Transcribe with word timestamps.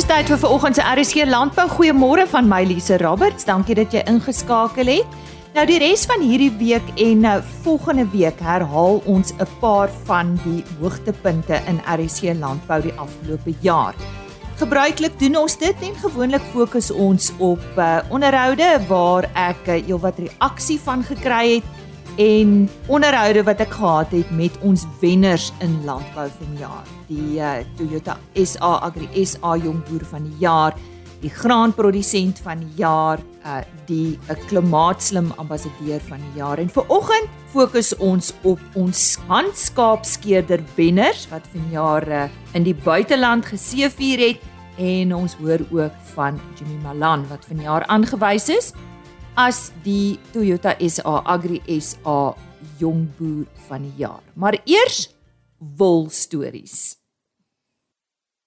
Dis 0.00 0.08
tyd 0.08 0.30
vir 0.32 0.38
vanoggend 0.40 0.78
se 0.78 0.84
RSC 0.88 1.26
Landbou. 1.28 1.66
Goeiemôre 1.68 2.22
van 2.32 2.46
my 2.48 2.62
Lise 2.64 2.96
Roberts. 3.02 3.44
Dankie 3.44 3.74
dat 3.76 3.92
jy 3.92 4.00
ingeskakel 4.08 4.88
het. 4.88 5.16
Nou 5.52 5.64
die 5.68 5.76
res 5.82 6.06
van 6.08 6.22
hierdie 6.24 6.54
week 6.56 6.86
en 7.04 7.20
nou 7.20 7.34
volgende 7.66 8.06
week 8.08 8.40
herhaal 8.40 9.02
ons 9.04 9.34
'n 9.36 9.48
paar 9.60 9.92
van 10.08 10.40
die 10.40 10.64
hoogtepunte 10.80 11.60
in 11.68 11.82
RSC 11.84 12.32
Landbou 12.32 12.80
die 12.80 12.96
afgelope 12.96 13.52
jaar. 13.60 13.94
Gebruiklik 14.56 15.18
doen 15.20 15.36
ons 15.36 15.58
dit 15.58 15.76
en 15.82 15.94
gewoonlik 16.00 16.48
fokus 16.54 16.90
ons 16.90 17.32
op 17.36 17.60
uh, 17.76 18.00
onderhoude 18.08 18.80
waar 18.88 19.28
ek 19.34 19.68
uh, 19.68 19.84
heelwat 19.84 20.16
reaksie 20.16 20.80
van 20.80 21.04
gekry 21.04 21.60
het 21.60 21.79
en 22.16 22.68
onderhoude 22.88 23.42
wat 23.46 23.60
ek 23.60 23.74
gehad 23.76 24.12
het 24.14 24.30
met 24.34 24.54
ons 24.66 24.86
wenners 25.00 25.50
in 25.64 25.76
landbou 25.84 26.28
vanjaar. 26.38 26.86
Die 27.08 27.38
uh, 27.38 27.60
Toyota 27.78 28.16
SA 28.34 28.78
Agri 28.86 29.08
SA 29.24 29.56
Jong 29.56 29.82
Boer 29.88 30.04
van 30.10 30.24
die 30.26 30.38
jaar, 30.42 30.76
die 31.20 31.30
graanprodusent 31.30 32.40
van 32.44 32.62
die 32.64 32.74
jaar, 32.80 33.20
uh, 33.44 33.60
die 33.86 34.18
'n 34.18 34.32
uh, 34.32 34.38
klimaatslim 34.48 35.32
ambassadeur 35.36 36.00
van 36.08 36.18
die 36.18 36.40
jaar. 36.40 36.58
En 36.58 36.68
vir 36.68 36.84
oggend 36.88 37.28
fokus 37.52 37.96
ons 37.96 38.32
op 38.42 38.60
ons 38.74 39.18
handskaapskeerder 39.26 40.62
wenners 40.76 41.28
wat 41.30 41.42
vanjaar 41.52 42.08
uh, 42.08 42.28
in 42.54 42.62
die 42.62 42.74
buiteland 42.74 43.46
geseëvier 43.46 44.18
het 44.18 44.40
en 44.78 45.14
ons 45.14 45.34
hoor 45.34 45.60
ook 45.70 45.92
van 46.14 46.40
Jimmy 46.56 46.78
Malan 46.82 47.26
wat 47.28 47.44
vanjaar 47.44 47.84
aangewys 47.86 48.48
is 48.48 48.72
as 49.38 49.70
die 49.84 50.18
Toyota 50.32 50.74
SA 50.80 51.20
Agri 51.24 51.60
SA 51.80 52.34
Jong 52.80 53.06
Boer 53.18 53.46
van 53.68 53.84
die 53.86 53.94
jaar. 54.02 54.22
Maar 54.34 54.58
eers 54.64 55.10
wol 55.58 56.08
stories. 56.10 56.96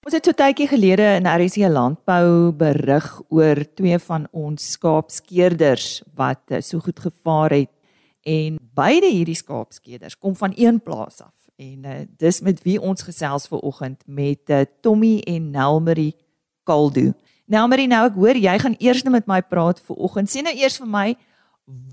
Ons 0.03 0.17
het 0.17 0.27
so 0.27 0.35
tydjie 0.35 0.67
gelede 0.67 1.05
in 1.15 1.29
RSC 1.29 1.63
Landbou 1.71 2.51
berig 2.59 3.05
oor 3.31 3.61
twee 3.77 3.99
van 4.03 4.25
ons 4.35 4.73
skaapskeerders 4.75 6.01
wat 6.17 6.51
eh, 6.51 6.59
so 6.59 6.83
goed 6.83 6.99
gevaar 6.99 7.55
het 7.55 7.71
en 8.27 8.57
beide 8.75 9.07
hierdie 9.07 9.37
skaapskeerders 9.39 10.17
kom 10.19 10.35
van 10.35 10.51
een 10.59 10.81
plaas 10.83 11.21
af. 11.23 11.31
En 11.55 11.85
uh, 11.85 12.01
dis 12.17 12.41
met 12.41 12.59
wie 12.65 12.79
ons 12.81 13.03
gesels 13.05 13.47
ver 13.47 13.61
oggend 13.63 14.01
met 14.07 14.49
uh, 14.49 14.63
Tommy 14.81 15.19
en 15.29 15.51
Nelmarie 15.53 16.15
Kaldo. 16.67 17.13
Nou 17.51 17.65
Marie, 17.67 17.89
nou 17.91 18.05
ek 18.07 18.15
hoor 18.15 18.39
jy 18.39 18.53
gaan 18.61 18.75
eers 18.79 19.03
net 19.03 19.13
met 19.17 19.27
my 19.27 19.41
praat 19.43 19.81
vir 19.83 19.99
oggend. 19.99 20.31
Sê 20.31 20.43
nou 20.45 20.53
eers 20.55 20.77
vir 20.79 20.87
my, 20.87 21.07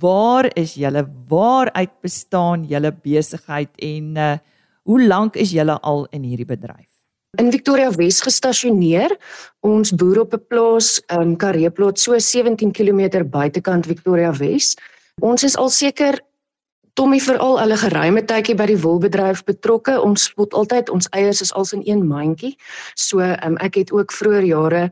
waar 0.02 0.46
is 0.58 0.76
julle? 0.78 1.02
Waar 1.30 1.72
uit 1.74 1.92
bestaan 2.02 2.66
julle 2.70 2.92
besigheid 2.94 3.70
en 3.78 4.16
uh 4.16 4.36
hoe 4.88 5.02
lank 5.06 5.36
is 5.36 5.52
julle 5.52 5.76
al 5.86 6.06
in 6.16 6.24
hierdie 6.24 6.48
bedryf? 6.48 6.88
In 7.38 7.50
Victoria 7.52 7.90
Wes 7.94 8.18
gestasioneer. 8.24 9.12
Ons 9.62 9.92
boer 9.92 10.22
op 10.24 10.34
'n 10.34 10.40
plaas, 10.48 11.00
um 11.14 11.36
Kareeplot, 11.36 11.98
so 11.98 12.18
17 12.18 12.72
km 12.72 13.22
buitekant 13.22 13.86
Victoria 13.86 14.32
Wes. 14.32 14.74
Ons 15.20 15.44
is 15.44 15.56
al 15.56 15.68
seker 15.68 16.18
Tommy 16.94 17.20
veral 17.20 17.58
hulle 17.60 17.76
geruime 17.76 18.22
tydjie 18.26 18.56
by 18.58 18.66
die 18.70 18.80
wolbedryf 18.80 19.44
betrokke. 19.44 19.98
Ons 20.00 20.28
spot 20.30 20.54
altyd 20.54 20.90
ons 20.90 21.08
eiers 21.16 21.40
is 21.44 21.52
als 21.52 21.72
in 21.76 21.82
een 21.86 22.02
mandjie. 22.08 22.56
So 22.94 23.20
um, 23.20 23.56
ek 23.62 23.78
het 23.80 23.92
ook 23.92 24.12
vroeër 24.12 24.46
jare 24.48 24.82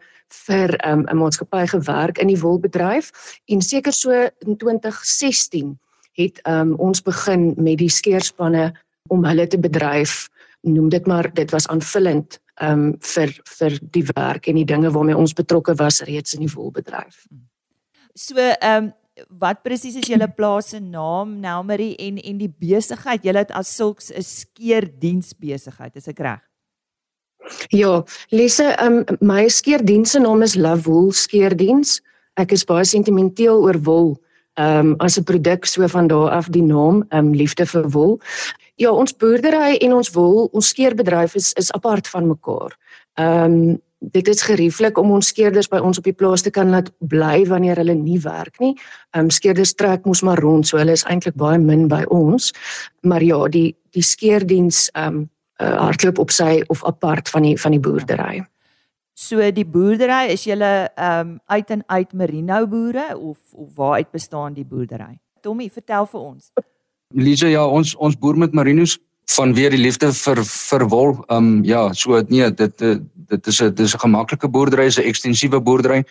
vir 0.46 0.74
um, 0.86 1.06
'n 1.08 1.16
maatskappy 1.16 1.66
gewerk 1.66 2.18
in 2.18 2.28
die 2.28 2.40
wolbedryf 2.40 3.10
en 3.48 3.62
seker 3.62 3.92
so 3.92 4.12
in 4.12 4.56
2016 4.56 5.78
het 6.12 6.40
um, 6.46 6.74
ons 6.74 7.02
begin 7.02 7.54
met 7.56 7.78
die 7.78 7.90
skeerspanne 7.90 8.72
om 9.08 9.24
hulle 9.24 9.46
te 9.46 9.58
bedryf. 9.58 10.28
Noem 10.60 10.88
dit 10.88 11.06
maar 11.06 11.30
dit 11.34 11.50
was 11.50 11.68
aanvullend 11.68 12.40
um, 12.60 12.96
vir 13.00 13.32
vir 13.58 13.78
die 13.94 14.04
werk 14.14 14.46
en 14.46 14.54
die 14.54 14.68
dinge 14.68 14.90
waarmee 14.90 15.16
ons 15.16 15.32
betrokke 15.32 15.74
was 15.74 16.02
reeds 16.02 16.34
in 16.34 16.40
die 16.46 16.54
wolbedryf. 16.54 17.26
So 18.14 18.36
ehm 18.36 18.84
um 18.84 18.92
wat 19.40 19.62
presies 19.62 19.96
is 19.96 20.08
julle 20.08 20.28
plaas 20.36 20.70
se 20.72 20.80
naam 20.80 21.38
Nelmarie 21.40 21.96
en 21.98 22.18
en 22.18 22.38
die 22.38 22.50
besigheid? 22.50 23.24
Julle 23.24 23.44
het 23.44 23.50
as 23.52 23.74
sulks 23.76 24.10
'n 24.10 24.22
skeerdiens 24.22 25.32
besigheid 25.38 25.96
is 25.96 26.08
ek 26.08 26.18
reg? 26.18 26.40
Ja 27.70 28.04
Lise 28.30 28.76
um, 28.82 29.04
my 29.20 29.48
skeerdiens 29.48 30.10
se 30.10 30.20
naam 30.20 30.42
is 30.42 30.54
Love 30.54 30.90
Wool 30.90 31.12
Skeerdiens 31.12 32.00
ek 32.36 32.52
is 32.52 32.64
baie 32.64 32.84
sentimenteel 32.84 33.62
oor 33.62 33.78
wol 33.82 34.16
um, 34.56 34.96
as 35.00 35.18
'n 35.18 35.24
produk 35.24 35.66
so 35.66 35.88
van 35.88 36.08
daar 36.08 36.30
af 36.30 36.48
die 36.48 36.62
naam 36.62 37.04
um, 37.10 37.32
liefde 37.34 37.66
vir 37.66 37.88
wol 37.90 38.20
Ja 38.78 38.92
ons 38.94 39.14
boerdery 39.18 39.74
en 39.82 39.96
ons 39.96 40.10
wol 40.14 40.46
ons 40.54 40.70
skeerbedryf 40.70 41.34
is 41.38 41.50
is 41.58 41.70
apart 41.74 42.08
van 42.14 42.30
mekaar. 42.30 42.76
Ehm 43.18 43.58
um, 43.58 43.76
dit 43.98 44.28
is 44.28 44.42
gerieflik 44.42 44.98
om 44.98 45.10
ons 45.10 45.28
skeerders 45.32 45.68
by 45.70 45.80
ons 45.82 45.98
op 45.98 46.06
die 46.06 46.14
plaas 46.14 46.44
te 46.46 46.52
kan 46.54 46.70
laat 46.70 46.90
bly 47.10 47.42
wanneer 47.48 47.78
hulle 47.80 47.96
nie 47.98 48.20
werk 48.22 48.60
nie. 48.62 48.74
Ehm 49.16 49.26
um, 49.26 49.30
skeerders 49.30 49.74
trek 49.74 50.06
mos 50.06 50.22
maar 50.22 50.38
rond, 50.38 50.66
so 50.66 50.78
hulle 50.78 50.94
is 50.94 51.04
eintlik 51.10 51.34
baie 51.34 51.58
min 51.58 51.88
by 51.88 52.04
ons. 52.14 52.52
Maar 53.02 53.22
ja, 53.22 53.40
die 53.48 53.74
die 53.96 54.04
skeerdiens 54.04 54.88
ehm 54.94 55.24
um, 55.24 55.26
uh, 55.60 55.74
hardloop 55.82 56.18
op 56.18 56.30
sy 56.30 56.62
of 56.68 56.84
apart 56.84 57.28
van 57.28 57.42
die 57.42 57.56
van 57.58 57.74
die 57.74 57.82
boerdery. 57.82 58.44
So 59.18 59.42
die 59.50 59.66
boerdery 59.66 60.28
is 60.34 60.46
julle 60.46 60.88
ehm 60.94 61.34
um, 61.34 61.38
uit 61.46 61.70
en 61.70 61.82
uit 61.86 62.12
merino 62.12 62.66
boere 62.66 63.16
of 63.16 63.38
of 63.52 63.74
waar 63.74 63.98
uit 63.98 64.10
bestaan 64.10 64.54
die 64.54 64.66
boerdery? 64.66 65.18
Tommy, 65.42 65.70
vertel 65.70 66.06
vir 66.06 66.20
ons. 66.20 66.52
Lisa, 67.14 67.46
ja, 67.48 67.66
ons 67.66 67.94
ons 67.96 68.18
boer 68.18 68.36
met 68.36 68.52
merinos 68.52 68.98
van 69.36 69.54
weer 69.54 69.70
die 69.70 69.80
liefde 69.80 70.12
vir 70.12 70.40
vir 70.44 70.86
wol. 70.88 71.12
Ehm 71.28 71.36
um, 71.36 71.64
ja, 71.64 71.92
so 71.92 72.20
nee, 72.28 72.48
dit 72.54 72.78
dit 73.28 73.46
is 73.46 73.60
'n 73.62 73.74
dis 73.74 73.94
'n 73.94 74.00
gemaklike 74.06 74.48
boerdery, 74.48 74.88
'n 74.88 75.08
ekstensiewe 75.08 75.60
boerdery. 75.60 76.04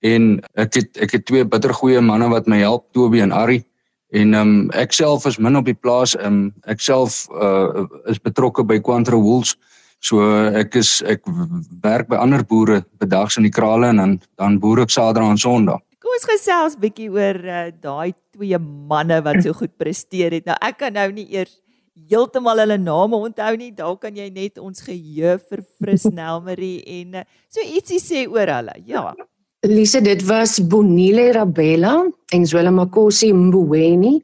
En 0.00 0.40
ek 0.54 0.74
het 0.74 0.98
ek 0.98 1.12
het 1.12 1.26
twee 1.26 1.44
bittergoeie 1.44 2.00
manne 2.00 2.28
wat 2.28 2.46
my 2.46 2.58
help, 2.58 2.86
Toby 2.92 3.20
en 3.20 3.32
Ari. 3.32 3.64
En 4.10 4.34
ehm 4.34 4.48
um, 4.48 4.70
ek 4.70 4.92
self 4.92 5.26
is 5.26 5.38
min 5.38 5.56
op 5.56 5.64
die 5.64 5.74
plaas. 5.74 6.16
Ehm 6.16 6.26
um, 6.26 6.54
ek 6.64 6.80
self 6.80 7.26
uh, 7.30 7.84
is 8.06 8.18
betrokke 8.18 8.64
by 8.64 8.78
Quantro 8.80 9.20
Wools. 9.20 9.56
So 10.00 10.22
ek 10.54 10.74
is 10.74 11.02
ek 11.02 11.22
werk 11.82 12.08
by 12.08 12.16
ander 12.16 12.44
boere 12.44 12.84
bedags 12.98 13.36
in 13.36 13.42
die 13.42 13.54
krale 13.54 13.86
en 13.86 13.96
dan 13.96 14.20
dan 14.38 14.58
boer 14.58 14.80
ek 14.86 14.90
Saterdag 14.90 15.30
en 15.30 15.38
Sondag. 15.38 15.80
Kom 15.98 16.14
ons 16.14 16.28
gesels 16.30 16.78
bietjie 16.78 17.10
oor 17.10 17.36
uh, 17.44 17.70
daai 17.82 18.14
twee 18.32 18.58
manne 18.58 19.20
wat 19.22 19.42
so 19.42 19.52
goed 19.52 19.76
presteer 19.76 20.32
het. 20.32 20.46
Nou 20.46 20.56
ek 20.62 20.78
kan 20.78 20.94
nou 20.94 21.10
nie 21.12 21.26
eers 21.34 21.58
heeltemal 22.10 22.60
hulle 22.62 22.78
name 22.78 23.18
onthou 23.28 23.56
nie. 23.58 23.72
Dalk 23.74 24.02
kan 24.04 24.16
jy 24.16 24.28
net 24.30 24.60
ons 24.62 24.84
geheue 24.84 25.38
verfris 25.50 26.06
Nelmarie 26.18 26.82
en 27.00 27.20
eh, 27.22 27.26
so 27.50 27.64
ietsie 27.64 28.00
sê 28.02 28.26
oor 28.30 28.50
hulle. 28.58 28.76
Ja. 28.86 29.12
Lise, 29.66 30.00
dit 30.04 30.22
was 30.28 30.58
Bonile 30.70 31.32
Rabella 31.34 31.96
en 32.32 32.46
Zwela 32.46 32.70
Makosi 32.70 33.32
Mbuweni. 33.34 34.18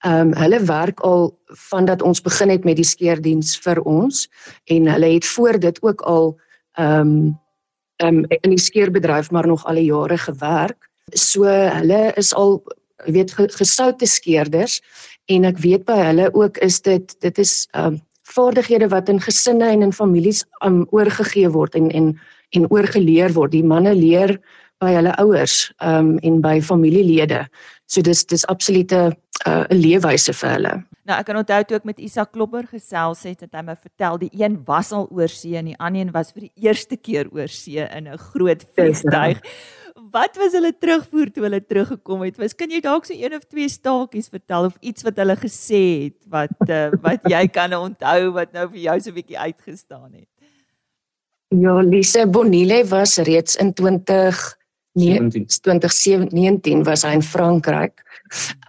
Ehm 0.00 0.30
um, 0.30 0.36
hulle 0.40 0.62
werk 0.64 1.02
al 1.04 1.28
vandat 1.68 2.00
ons 2.02 2.22
begin 2.24 2.48
het 2.48 2.64
met 2.64 2.78
die 2.80 2.88
skeerdiens 2.88 3.52
vir 3.60 3.82
ons 3.84 4.24
en 4.72 4.88
hulle 4.88 5.10
het 5.12 5.26
voor 5.28 5.58
dit 5.60 5.82
ook 5.84 6.00
al 6.08 6.32
ehm 6.80 7.10
um, 7.12 7.40
um, 8.00 8.24
in 8.40 8.54
die 8.54 8.60
skeerbedryf 8.60 9.30
maar 9.30 9.46
nog 9.46 9.66
al 9.66 9.76
jare 9.76 10.18
gewerk. 10.18 10.88
So 11.12 11.44
hulle 11.44 12.12
is 12.16 12.32
al 12.34 12.62
weet 13.06 13.32
gesoute 13.32 14.06
skeerders 14.06 14.80
en 15.30 15.46
ek 15.48 15.60
weet 15.62 15.86
by 15.88 15.98
hulle 16.02 16.28
ook 16.34 16.58
is 16.64 16.80
dit 16.86 17.14
dit 17.24 17.38
is 17.38 17.66
um 17.78 18.00
vaardighede 18.30 18.86
wat 18.92 19.08
in 19.10 19.18
gesinne 19.22 19.66
en 19.66 19.82
in 19.82 19.92
families 19.92 20.44
um 20.66 20.84
oorgegee 20.94 21.50
word 21.50 21.74
en 21.74 21.90
en 21.90 22.12
en 22.50 22.66
oorgeleer 22.70 23.32
word. 23.34 23.52
Die 23.54 23.66
manne 23.66 23.94
leer 23.94 24.36
by 24.82 24.94
hulle 24.96 25.14
ouers 25.22 25.70
um 25.86 26.16
en 26.26 26.40
by 26.42 26.58
familielede. 26.62 27.44
So 27.90 28.02
dis 28.06 28.24
dis 28.26 28.46
absolute 28.46 29.10
uh, 29.46 29.64
'n 29.70 29.74
uh, 29.74 29.80
leefwyse 29.82 30.32
vir 30.32 30.50
hulle. 30.50 30.74
Nou 31.08 31.18
ek 31.18 31.26
kan 31.26 31.40
onthou 31.40 31.62
toe 31.64 31.76
ek 31.76 31.88
met 31.88 31.98
Isak 31.98 32.32
Klopper 32.32 32.66
gesels 32.70 33.24
het, 33.26 33.40
het 33.40 33.54
hy 33.56 33.62
my 33.66 33.74
vertel 33.74 34.18
die 34.20 34.30
een 34.36 34.60
was 34.66 34.92
al 34.92 35.08
oor 35.10 35.28
see 35.28 35.56
en 35.58 35.72
die 35.72 35.78
ander 35.78 36.04
een 36.04 36.12
was 36.14 36.30
vir 36.32 36.46
die 36.46 36.68
eerste 36.68 36.96
keer 36.96 37.30
oor 37.34 37.48
see 37.48 37.82
in 37.82 38.06
'n 38.06 38.18
groot 38.18 38.62
vliegtuig 38.76 39.40
wat 40.10 40.36
was 40.36 40.52
hulle 40.56 40.72
terugvoer 40.78 41.30
toe 41.32 41.44
hulle 41.46 41.60
teruggekom 41.64 42.22
het? 42.26 42.38
Was 42.40 42.54
kan 42.54 42.70
jy 42.70 42.80
dalk 42.84 43.06
so 43.06 43.14
een 43.14 43.34
of 43.36 43.46
twee 43.46 43.68
staaltjies 43.68 44.30
vertel 44.32 44.68
of 44.70 44.76
iets 44.80 45.06
wat 45.06 45.16
hulle 45.22 45.36
gesê 45.40 45.82
het 46.06 46.18
wat 46.28 46.68
uh, 46.68 46.90
wat 47.02 47.26
jy 47.30 47.46
kan 47.48 47.74
onthou 47.78 48.32
wat 48.36 48.52
nou 48.52 48.68
vir 48.74 48.80
jou 48.86 49.00
so 49.00 49.10
'n 49.10 49.18
bietjie 49.20 49.38
uitgestaan 49.38 50.12
het? 50.12 50.28
Ja, 51.50 51.80
Lise 51.82 52.26
Bonile 52.26 52.84
was 52.86 53.18
reeds 53.18 53.56
in 53.56 53.74
20 53.74 54.38
17. 54.38 54.59
2019 54.92 56.82
was 56.82 57.02
hy 57.02 57.12
in 57.14 57.22
Frankryk. 57.22 58.02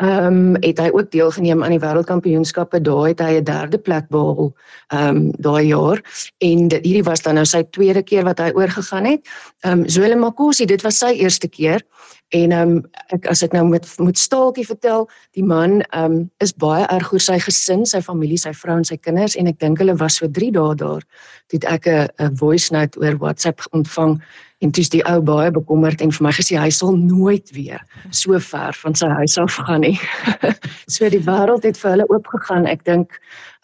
Ehm 0.02 0.26
um, 0.26 0.56
het 0.62 0.80
hy 0.82 0.90
ook 0.90 1.12
deelgeneem 1.12 1.64
aan 1.64 1.74
die 1.74 1.80
wêreldkampioenskappe. 1.82 2.82
Daar 2.82 3.08
het 3.08 3.20
hy 3.20 3.38
'n 3.40 3.44
derde 3.44 3.78
plek 3.78 4.10
behaal 4.10 4.54
ehm 4.88 5.16
um, 5.16 5.32
daai 5.38 5.68
jaar 5.68 6.02
en 6.38 6.68
dit, 6.68 6.84
hierdie 6.84 7.04
was 7.04 7.22
dan 7.22 7.36
nou 7.36 7.46
sy 7.46 7.64
tweede 7.64 8.04
keer 8.04 8.24
wat 8.24 8.40
hy 8.40 8.52
oorgegaan 8.54 9.06
het. 9.06 9.28
Ehm 9.60 9.80
um, 9.80 9.90
Zwelle 9.90 10.16
Makosi, 10.16 10.66
dit 10.66 10.82
was 10.82 10.98
sy 10.98 11.14
eerste 11.14 11.48
keer 11.48 11.82
en 12.30 12.52
ehm 12.52 12.70
um, 12.70 12.84
ek 13.08 13.26
as 13.28 13.44
ek 13.44 13.52
nou 13.52 13.68
met 13.68 13.98
moet 13.98 14.18
staaltjie 14.18 14.66
vertel, 14.66 15.10
die 15.32 15.46
man 15.46 15.82
ehm 15.82 16.12
um, 16.12 16.32
is 16.38 16.54
baie 16.54 16.86
erg 16.86 17.14
oor 17.14 17.20
sy 17.20 17.40
gesin, 17.40 17.86
sy 17.86 18.02
familie, 18.02 18.38
sy 18.38 18.54
vrou 18.54 18.78
en 18.78 18.86
sy 18.86 18.98
kinders 18.98 19.36
en 19.36 19.48
ek 19.48 19.60
dink 19.60 19.78
hulle 19.78 19.96
was 19.96 20.16
so 20.16 20.28
3 20.28 20.52
dae 20.52 20.76
daar. 20.76 21.02
Toe 21.48 21.60
het 21.60 21.66
ek 21.66 21.88
'n 22.18 22.36
voice 22.36 22.74
note 22.74 23.00
oor 23.00 23.18
WhatsApp 23.18 23.62
ontvang 23.72 24.22
En 24.62 24.72
toe 24.72 24.84
is 24.84 24.92
die 24.94 25.02
ou 25.10 25.18
baie 25.26 25.52
bekommerd 25.52 26.02
en 26.06 26.12
vir 26.14 26.26
my 26.28 26.32
gesê 26.38 26.58
hy 26.62 26.70
sal 26.70 26.94
nooit 26.94 27.50
weer 27.56 27.82
so 28.14 28.38
ver 28.40 28.78
van 28.78 28.96
sy 28.98 29.10
huis 29.18 29.38
af 29.42 29.58
gaan 29.58 29.82
nie. 29.82 29.98
so 30.96 31.10
die 31.10 31.24
wêreld 31.26 31.66
het 31.66 31.80
vir 31.82 31.96
hulle 31.96 32.10
oopgegaan. 32.14 32.70
Ek 32.70 32.86
dink 32.86 33.18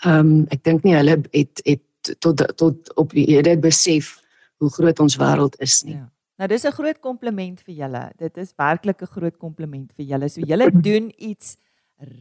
ehm 0.05 0.19
um, 0.19 0.31
ek 0.53 0.63
dink 0.65 0.85
nie 0.85 0.95
hulle 0.97 1.19
het 1.33 1.61
het 1.65 2.13
tot 2.23 2.41
tot 2.57 2.93
op 2.97 3.13
die 3.13 3.27
hele 3.29 3.57
besef 3.61 4.15
hoe 4.57 4.69
groot 4.73 4.99
ons 5.05 5.19
wêreld 5.21 5.57
is 5.61 5.83
nie. 5.85 5.99
Ja. 5.99 6.07
Nou 6.37 6.47
dis 6.49 6.65
'n 6.65 6.71
groot 6.71 6.99
kompliment 6.99 7.61
vir 7.61 7.75
julle. 7.75 8.11
Dit 8.17 8.37
is 8.37 8.53
werklik 8.57 9.01
'n 9.01 9.13
groot 9.13 9.37
kompliment 9.37 9.93
vir 9.93 10.05
julle. 10.05 10.29
So 10.29 10.41
julle 10.41 10.71
doen 10.71 11.13
iets 11.17 11.57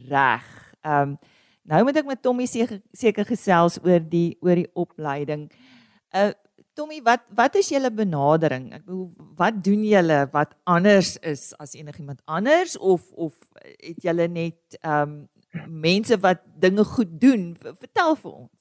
reg. 0.09 0.45
Ehm 0.85 1.01
um, 1.01 1.17
nou 1.63 1.83
moet 1.83 1.97
ek 1.97 2.05
met 2.05 2.21
Tommy 2.21 2.45
seker 2.45 3.25
gesels 3.25 3.79
oor 3.83 3.99
die 3.99 4.37
oor 4.41 4.55
die 4.55 4.69
opleiding. 4.73 5.51
Uh 6.13 6.31
Tommy, 6.77 6.99
wat 7.01 7.23
wat 7.33 7.55
is 7.57 7.71
julle 7.73 7.89
benadering? 7.89 8.67
Ek 8.75 8.83
bedoel, 8.85 9.07
wat 9.39 9.63
doen 9.65 9.81
julle 9.87 10.19
wat 10.33 10.51
anders 10.69 11.15
is 11.25 11.49
as 11.63 11.73
enigiemand 11.73 12.21
anders 12.29 12.75
of 12.77 13.07
of 13.17 13.33
het 13.81 14.05
julle 14.05 14.27
net 14.29 14.77
ehm 14.83 15.01
um, 15.01 15.15
mense 15.81 16.19
wat 16.21 16.43
dinge 16.61 16.85
goed 16.85 17.15
doen? 17.21 17.55
Vertel 17.63 18.13
vir 18.21 18.31
ons. 18.31 18.51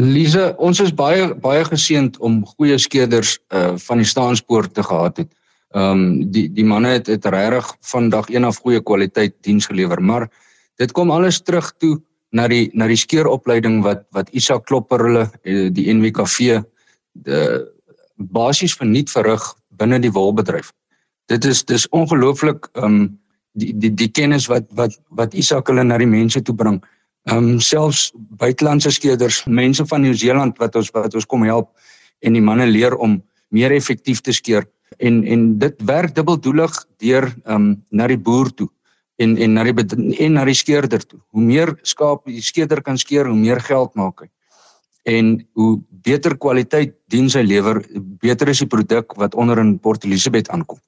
Lise, 0.00 0.48
ons 0.58 0.80
is 0.82 0.90
baie 0.94 1.30
baie 1.46 1.62
geseënd 1.68 2.18
om 2.18 2.42
goeie 2.56 2.78
skeerders 2.78 3.36
uh 3.54 3.76
van 3.78 4.02
die 4.02 4.10
staanspoort 4.14 4.74
te 4.74 4.82
gehad 4.82 5.22
het. 5.22 5.30
Ehm 5.78 5.90
um, 5.94 6.30
die 6.34 6.48
die 6.50 6.66
manne 6.66 6.96
het 6.98 7.06
het 7.06 7.30
regtig 7.30 7.70
van 7.92 8.10
dag 8.10 8.34
1 8.34 8.50
af 8.50 8.58
goeie 8.66 8.82
kwaliteit 8.82 9.38
diens 9.46 9.70
gelewer, 9.70 10.02
maar 10.02 10.26
dit 10.82 10.90
kom 10.92 11.14
alles 11.14 11.38
terug 11.38 11.70
toe 11.78 12.00
na 12.36 12.46
die 12.50 12.70
na 12.74 12.86
die 12.90 12.98
skeuropleiding 12.98 13.80
wat 13.86 14.04
wat 14.14 14.30
Isak 14.36 14.66
Klopper 14.70 15.02
hulle 15.06 15.24
eh, 15.42 15.68
die 15.74 15.88
NWKV 15.92 16.62
de 17.26 17.40
basies 18.30 18.76
verniet 18.76 19.10
verrig 19.10 19.42
binne 19.80 19.98
die 20.02 20.12
wolbedryf. 20.12 20.70
Dit 21.30 21.44
is 21.44 21.64
dis 21.64 21.88
ongelooflik 21.96 22.68
um 22.78 23.18
die 23.58 23.72
die 23.74 23.90
die 23.90 24.10
kennis 24.10 24.46
wat 24.50 24.68
wat 24.78 24.94
wat 25.18 25.34
Isak 25.34 25.68
hulle 25.72 25.84
na 25.84 25.98
die 25.98 26.10
mense 26.10 26.42
toe 26.42 26.54
bring. 26.54 26.80
Um 27.30 27.58
selfs 27.60 28.10
buitelandse 28.40 28.90
skeerders, 28.90 29.42
mense 29.46 29.84
van 29.86 30.02
Nieu-Seeland 30.02 30.58
wat 30.58 30.76
ons 30.76 30.90
wat 30.94 31.14
ons 31.14 31.26
kom 31.26 31.42
help 31.44 31.70
en 32.20 32.36
die 32.36 32.44
manne 32.44 32.66
leer 32.66 32.96
om 32.96 33.20
meer 33.50 33.72
effektief 33.74 34.22
te 34.22 34.32
skeer 34.32 34.66
en 34.98 35.24
en 35.26 35.58
dit 35.58 35.82
werk 35.86 36.14
dubbeldoelig 36.14 36.84
deur 37.02 37.26
um 37.46 37.74
na 37.90 38.06
die 38.06 38.18
boer 38.18 38.50
toe 38.54 38.68
en 39.20 39.36
en 39.36 39.56
na 39.56 39.64
die 39.68 39.86
en 40.24 40.36
na 40.38 40.44
die 40.48 40.56
skeerder 40.56 41.02
toe. 41.04 41.20
Hoe 41.34 41.44
meer 41.44 41.74
skaap 41.82 42.24
die 42.28 42.42
skeerder 42.44 42.82
kan 42.82 42.98
skeer, 42.98 43.28
hoe 43.28 43.36
meer 43.36 43.60
geld 43.60 43.94
maak 43.98 44.24
hy. 44.24 44.30
En 45.08 45.32
hoe 45.56 45.80
beter 46.04 46.36
kwaliteit 46.36 46.94
diens 47.12 47.36
hy 47.36 47.44
lewer, 47.44 47.82
beter 48.22 48.48
is 48.52 48.62
die 48.64 48.68
produk 48.70 49.16
wat 49.20 49.34
onder 49.34 49.60
in 49.60 49.78
Port 49.78 50.04
Elizabeth 50.08 50.48
aankom. 50.48 50.80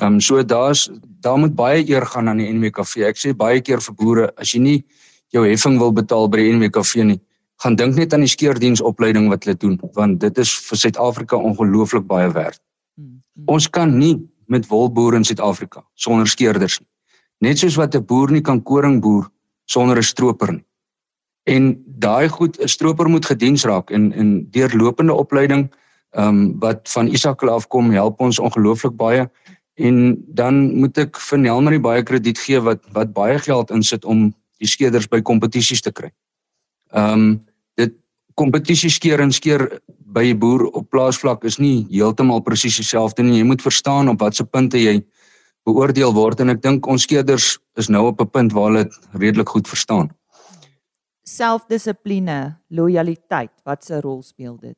Ehm 0.00 0.14
um, 0.14 0.20
so 0.20 0.42
daar's 0.42 0.88
daar 1.22 1.38
moet 1.38 1.54
baie 1.54 1.84
eer 1.88 2.06
gaan 2.06 2.28
aan 2.28 2.40
die 2.42 2.50
NWKV. 2.52 3.08
Ek 3.08 3.20
sê 3.20 3.34
baie 3.36 3.60
keer 3.60 3.80
vir 3.80 3.94
boere, 3.94 4.30
as 4.36 4.54
jy 4.54 4.60
nie 4.60 4.78
jou 5.32 5.44
heffing 5.46 5.78
wil 5.80 5.92
betaal 5.92 6.28
by 6.28 6.40
die 6.42 6.52
NWKV 6.52 7.04
nie, 7.08 7.20
gaan 7.62 7.76
dink 7.76 7.96
net 7.96 8.12
aan 8.12 8.24
die 8.24 8.32
skeerdiensopleiding 8.32 9.28
wat 9.30 9.44
hulle 9.44 9.56
doen, 9.56 9.78
want 9.96 10.20
dit 10.20 10.38
is 10.38 10.52
vir 10.68 10.80
Suid-Afrika 10.84 11.36
ongelooflik 11.36 12.04
baie 12.08 12.28
werd. 12.32 12.60
Hmm, 12.96 13.22
hmm. 13.36 13.46
Ons 13.54 13.68
kan 13.70 13.94
nie 13.98 14.16
met 14.46 14.66
wolboere 14.68 15.16
in 15.16 15.24
Suid-Afrika 15.24 15.84
sonder 15.94 16.28
skeerders 16.28 16.80
nie. 16.80 16.91
Net 17.42 17.58
soos 17.58 17.76
wat 17.76 17.94
'n 17.94 18.06
boer 18.06 18.30
nie 18.30 18.40
kan 18.40 18.62
koring 18.62 19.00
boer 19.00 19.26
sonder 19.66 19.98
'n 19.98 20.02
stroper 20.02 20.52
nie. 20.52 20.64
En 21.46 21.82
daai 21.98 22.28
goed 22.28 22.58
'n 22.60 22.68
stroper 22.68 23.08
moet 23.08 23.26
gediens 23.26 23.64
raak 23.64 23.90
en 23.90 24.12
in 24.12 24.46
deurlopende 24.50 25.12
opleiding 25.12 25.70
ehm 26.12 26.28
um, 26.28 26.58
wat 26.60 26.88
van 26.92 27.08
Isak 27.08 27.42
afkom 27.42 27.90
help 27.90 28.20
ons 28.20 28.38
ongelooflik 28.38 28.96
baie 28.96 29.30
en 29.74 30.24
dan 30.28 30.76
moet 30.78 30.98
ek 30.98 31.16
vir 31.16 31.38
Nelmarie 31.38 31.80
baie 31.80 32.02
krediet 32.02 32.38
gee 32.38 32.60
wat 32.60 32.80
wat 32.92 33.12
baie 33.12 33.38
geld 33.38 33.70
insit 33.70 34.04
om 34.04 34.34
die 34.58 34.68
skeerders 34.68 35.08
by 35.08 35.20
kompetisies 35.20 35.80
te 35.80 35.92
kry. 35.92 36.10
Ehm 36.92 37.12
um, 37.12 37.40
dit 37.74 37.94
kompetisie 38.34 38.90
skeer 38.90 39.20
en 39.20 39.32
skeer 39.32 39.80
by 40.12 40.24
'n 40.30 40.38
boer 40.38 40.66
op 40.66 40.90
plaasvlak 40.90 41.44
is 41.44 41.58
nie 41.58 41.86
heeltemal 41.90 42.40
presies 42.40 42.76
dieselfde 42.76 43.22
nie. 43.22 43.38
Jy 43.38 43.44
moet 43.44 43.62
verstaan 43.62 44.08
op 44.08 44.20
watter 44.20 44.46
punte 44.46 44.78
jy 44.78 45.02
beoordeel 45.66 46.12
word 46.14 46.40
en 46.40 46.50
ek 46.52 46.62
dink 46.62 46.86
ons 46.90 47.02
skeerders 47.06 47.58
is 47.78 47.88
nou 47.88 48.06
op 48.10 48.20
'n 48.20 48.30
punt 48.30 48.52
waar 48.52 48.70
hulle 48.70 48.84
dit 48.84 48.98
redelik 49.12 49.48
goed 49.48 49.68
verstaan. 49.68 50.10
Selfdissipline, 51.24 52.56
lojaliteit, 52.68 53.52
wat 53.64 53.88
'n 53.90 54.00
rol 54.00 54.22
speel 54.22 54.56
dit? 54.56 54.76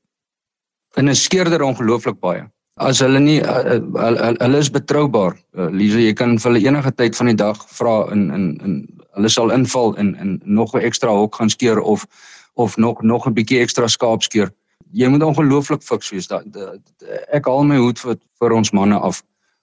In 0.97 1.09
'n 1.09 1.15
skeerder 1.15 1.63
ongelooflik 1.63 2.21
baie. 2.21 2.45
As 2.77 2.99
hulle 2.99 3.21
nie 3.21 3.41
uh, 3.41 3.79
uh, 3.79 4.35
hulle 4.43 4.59
is 4.59 4.71
betroubaar. 4.71 5.37
Uh, 5.55 5.71
Lise, 5.71 6.01
jy 6.01 6.13
kan 6.13 6.39
vir 6.39 6.51
hulle 6.51 6.67
enige 6.67 6.91
tyd 6.99 7.17
van 7.17 7.27
die 7.27 7.39
dag 7.39 7.57
vra 7.71 8.11
in 8.13 8.31
in 8.35 8.59
in 8.65 8.89
hulle 9.15 9.29
sal 9.29 9.53
inval 9.55 9.95
in 9.95 10.17
in 10.19 10.41
nog 10.45 10.75
'n 10.75 10.83
ekstra 10.83 11.11
hok 11.11 11.35
gaan 11.35 11.51
skeer 11.51 11.81
of 11.81 12.07
of 12.55 12.77
nog 12.77 13.03
nog 13.03 13.27
'n 13.27 13.35
bietjie 13.35 13.61
ekstra 13.61 13.87
skaap 13.87 14.23
skeer. 14.23 14.51
Jy 14.93 15.09
moet 15.09 15.23
ongelooflik 15.23 15.83
fiks 15.83 16.11
wees. 16.11 16.27
Da, 16.27 16.43
da, 16.45 16.75
da, 16.99 17.07
ek 17.33 17.47
haal 17.47 17.65
my 17.65 17.77
hoed 17.77 17.99
vir 17.99 18.17
vir 18.41 18.53
ons 18.53 18.73
manne 18.73 18.99
af 18.99 19.23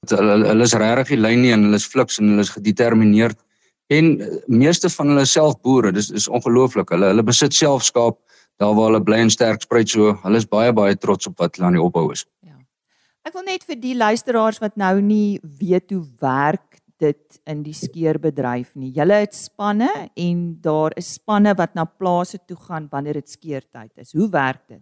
hulle 0.09 0.48
hulle 0.48 0.65
is 0.65 0.74
regtig 0.74 1.13
die 1.13 1.21
lyn 1.21 1.42
nie 1.44 1.53
en 1.53 1.68
hulle 1.68 1.77
is 1.77 1.86
fliks 1.86 2.19
en 2.19 2.33
hulle 2.33 2.45
is 2.45 2.53
gedetermineerd. 2.56 3.38
En 3.94 4.21
eh, 4.21 4.30
meeste 4.48 4.89
van 4.89 5.13
hulle 5.13 5.25
self 5.30 5.59
boere 5.62 5.92
dis 5.92 6.09
is 6.09 6.27
ongelooflik. 6.27 6.89
Hulle 6.89 7.12
hulle 7.13 7.25
besit 7.27 7.53
self 7.53 7.86
skaap 7.86 8.18
daar 8.62 8.75
waar 8.77 8.92
hulle 8.92 9.03
bly 9.03 9.21
en 9.25 9.33
sterk 9.33 9.62
spruit 9.62 9.89
so 9.89 10.15
hulle 10.24 10.42
is 10.42 10.50
baie 10.50 10.74
baie 10.74 10.98
trots 10.98 11.30
op 11.30 11.38
wat 11.39 11.56
hulle 11.56 11.69
aan 11.69 11.77
die 11.77 11.83
opbou 11.83 12.12
is. 12.12 12.25
Ja. 12.42 12.57
Ek 13.25 13.38
wil 13.38 13.45
net 13.45 13.65
vir 13.68 13.77
die 13.77 13.95
luisteraars 13.98 14.62
wat 14.62 14.77
nou 14.77 14.95
nie 15.01 15.39
weet 15.44 15.94
hoe 15.94 16.03
werk 16.21 16.81
dit 17.01 17.42
in 17.50 17.63
die 17.65 17.74
skeerbedryf 17.74 18.75
nie. 18.77 18.92
Julle 18.94 19.24
het 19.24 19.33
spanne 19.38 19.89
en 20.13 20.42
daar 20.62 20.94
is 20.98 21.15
spanne 21.18 21.53
wat 21.57 21.74
na 21.77 21.86
plase 21.86 22.38
toe 22.45 22.57
gaan 22.57 22.88
wanneer 22.92 23.18
dit 23.21 23.30
skeertyd 23.30 23.92
is. 24.01 24.13
Hoe 24.13 24.30
werk 24.30 24.65
dit 24.69 24.81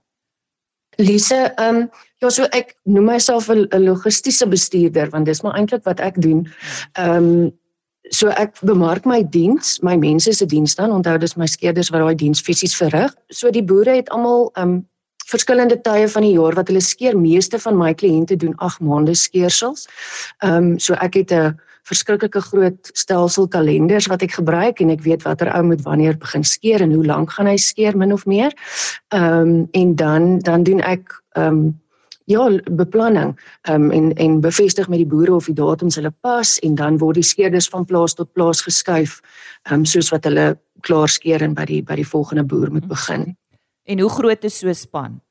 Lise, 1.00 1.54
ehm 1.56 1.76
um, 1.76 1.90
ja, 2.20 2.30
so 2.30 2.44
ek 2.52 2.76
noem 2.84 3.06
myself 3.14 3.48
'n 3.50 3.68
logistiese 3.86 4.48
bestuurder 4.48 5.10
want 5.10 5.26
dis 5.26 5.42
maar 5.42 5.56
eintlik 5.56 5.86
wat 5.88 6.00
ek 6.00 6.22
doen. 6.22 6.44
Ehm 7.00 7.16
um, 7.16 7.52
so 8.12 8.28
ek 8.28 8.60
bemark 8.66 9.06
my 9.06 9.22
diens, 9.24 9.80
my 9.82 9.96
mense 9.96 10.34
se 10.34 10.46
diens 10.46 10.76
dan. 10.76 10.92
Onthou 10.92 11.18
dis 11.18 11.38
my 11.38 11.46
skeerders 11.46 11.90
wat 11.90 12.02
daai 12.02 12.16
diens 12.16 12.42
fisies 12.42 12.76
verrig. 12.76 13.16
So 13.30 13.52
die 13.52 13.64
boere 13.64 13.96
het 13.96 14.10
almal 14.10 14.52
ehm 14.56 14.70
um, 14.70 14.88
verskillende 15.30 15.78
tye 15.86 16.08
van 16.10 16.26
die 16.26 16.34
jaar 16.34 16.56
wat 16.58 16.68
hulle 16.68 16.82
skeer. 16.82 17.18
Meeste 17.18 17.60
van 17.60 17.78
my 17.78 17.94
kliënte 17.94 18.36
doen 18.36 18.56
8 18.58 18.82
maande 18.82 19.16
skeersels. 19.16 19.88
Ehm 20.44 20.56
um, 20.56 20.80
so 20.80 20.94
ek 20.94 21.14
het 21.14 21.32
'n 21.32 21.56
verskriklike 21.90 22.42
groot 22.42 22.92
stelsel 22.94 23.48
kalenders 23.52 24.08
wat 24.12 24.24
ek 24.26 24.38
gebruik 24.38 24.82
en 24.84 24.94
ek 24.94 25.04
weet 25.06 25.26
watter 25.28 25.52
ou 25.56 25.64
moet 25.72 25.84
wanneer 25.88 26.18
begin 26.22 26.46
skeer 26.46 26.84
en 26.86 26.94
hoe 26.96 27.06
lank 27.06 27.34
gaan 27.36 27.50
hy 27.50 27.58
skeer 27.58 27.98
min 27.98 28.14
of 28.16 28.26
meer. 28.30 28.56
Ehm 29.16 29.54
um, 29.54 29.68
en 29.74 29.96
dan 29.96 30.40
dan 30.46 30.64
doen 30.64 30.82
ek 30.86 31.14
ehm 31.38 31.62
um, 31.62 31.80
ja, 32.30 32.46
beplanning 32.72 33.34
ehm 33.62 33.90
um, 33.90 33.92
en 33.92 34.14
en 34.14 34.42
bevestig 34.42 34.90
met 34.90 35.02
die 35.02 35.10
boere 35.10 35.36
of 35.36 35.50
die 35.50 35.58
datums 35.58 35.98
hulle 35.98 36.14
pas 36.22 36.58
en 36.60 36.76
dan 36.76 36.98
word 37.02 37.18
die 37.18 37.26
skeerders 37.26 37.70
van 37.70 37.86
plaas 37.86 38.14
tot 38.14 38.34
plaas 38.34 38.62
geskuif 38.62 39.20
ehm 39.64 39.82
um, 39.82 39.86
soos 39.86 40.12
wat 40.14 40.30
hulle 40.30 40.54
klaar 40.82 41.10
skeer 41.10 41.42
en 41.42 41.54
by 41.54 41.66
die 41.66 41.82
by 41.84 41.96
die 41.96 42.08
volgende 42.08 42.44
boer 42.44 42.72
moet 42.72 42.88
begin. 42.88 43.34
En 43.90 44.00
hoe 44.00 44.10
groot 44.10 44.44
is 44.44 44.60
so 44.60 44.70
'n 44.70 44.76
span? 44.76 45.22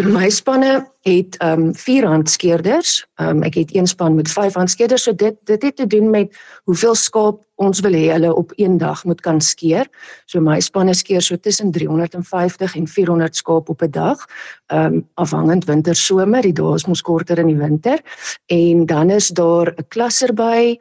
my 0.16 0.28
spanne 0.30 0.86
het 1.02 1.36
ehm 1.42 1.60
um, 1.60 1.74
vier 1.74 2.06
handskeerders. 2.06 3.02
Ehm 3.20 3.36
um, 3.36 3.42
ek 3.42 3.54
het 3.54 3.74
een 3.76 3.86
span 3.86 4.14
met 4.14 4.30
vyf 4.30 4.54
handskeerders. 4.54 5.02
So 5.02 5.14
dit 5.14 5.36
dit 5.44 5.62
het 5.62 5.76
te 5.76 5.86
doen 5.86 6.10
met 6.10 6.36
hoeveel 6.64 6.94
skaap 6.94 7.42
ons 7.56 7.80
wil 7.80 7.92
hê 7.92 8.08
hulle 8.12 8.34
op 8.34 8.52
een 8.56 8.78
dag 8.78 9.04
moet 9.04 9.20
kan 9.20 9.40
skeer. 9.40 9.88
So 10.26 10.40
my 10.40 10.60
spanne 10.60 10.94
skeer 10.94 11.20
so 11.20 11.36
tussen 11.36 11.70
350 11.70 12.76
en 12.76 12.88
400 12.88 13.36
skaap 13.36 13.68
op 13.68 13.82
'n 13.82 13.90
dag. 13.90 14.24
Ehm 14.66 14.94
um, 14.94 15.08
afhangend 15.14 15.64
winter 15.64 15.94
somer, 15.94 16.42
die 16.42 16.52
dae 16.52 16.74
is 16.74 16.86
mos 16.86 17.02
korter 17.02 17.38
in 17.38 17.46
die 17.46 17.60
winter. 17.60 18.00
En 18.46 18.86
dan 18.86 19.10
is 19.10 19.28
daar 19.28 19.74
'n 19.76 19.84
klasser 19.88 20.34
by 20.34 20.78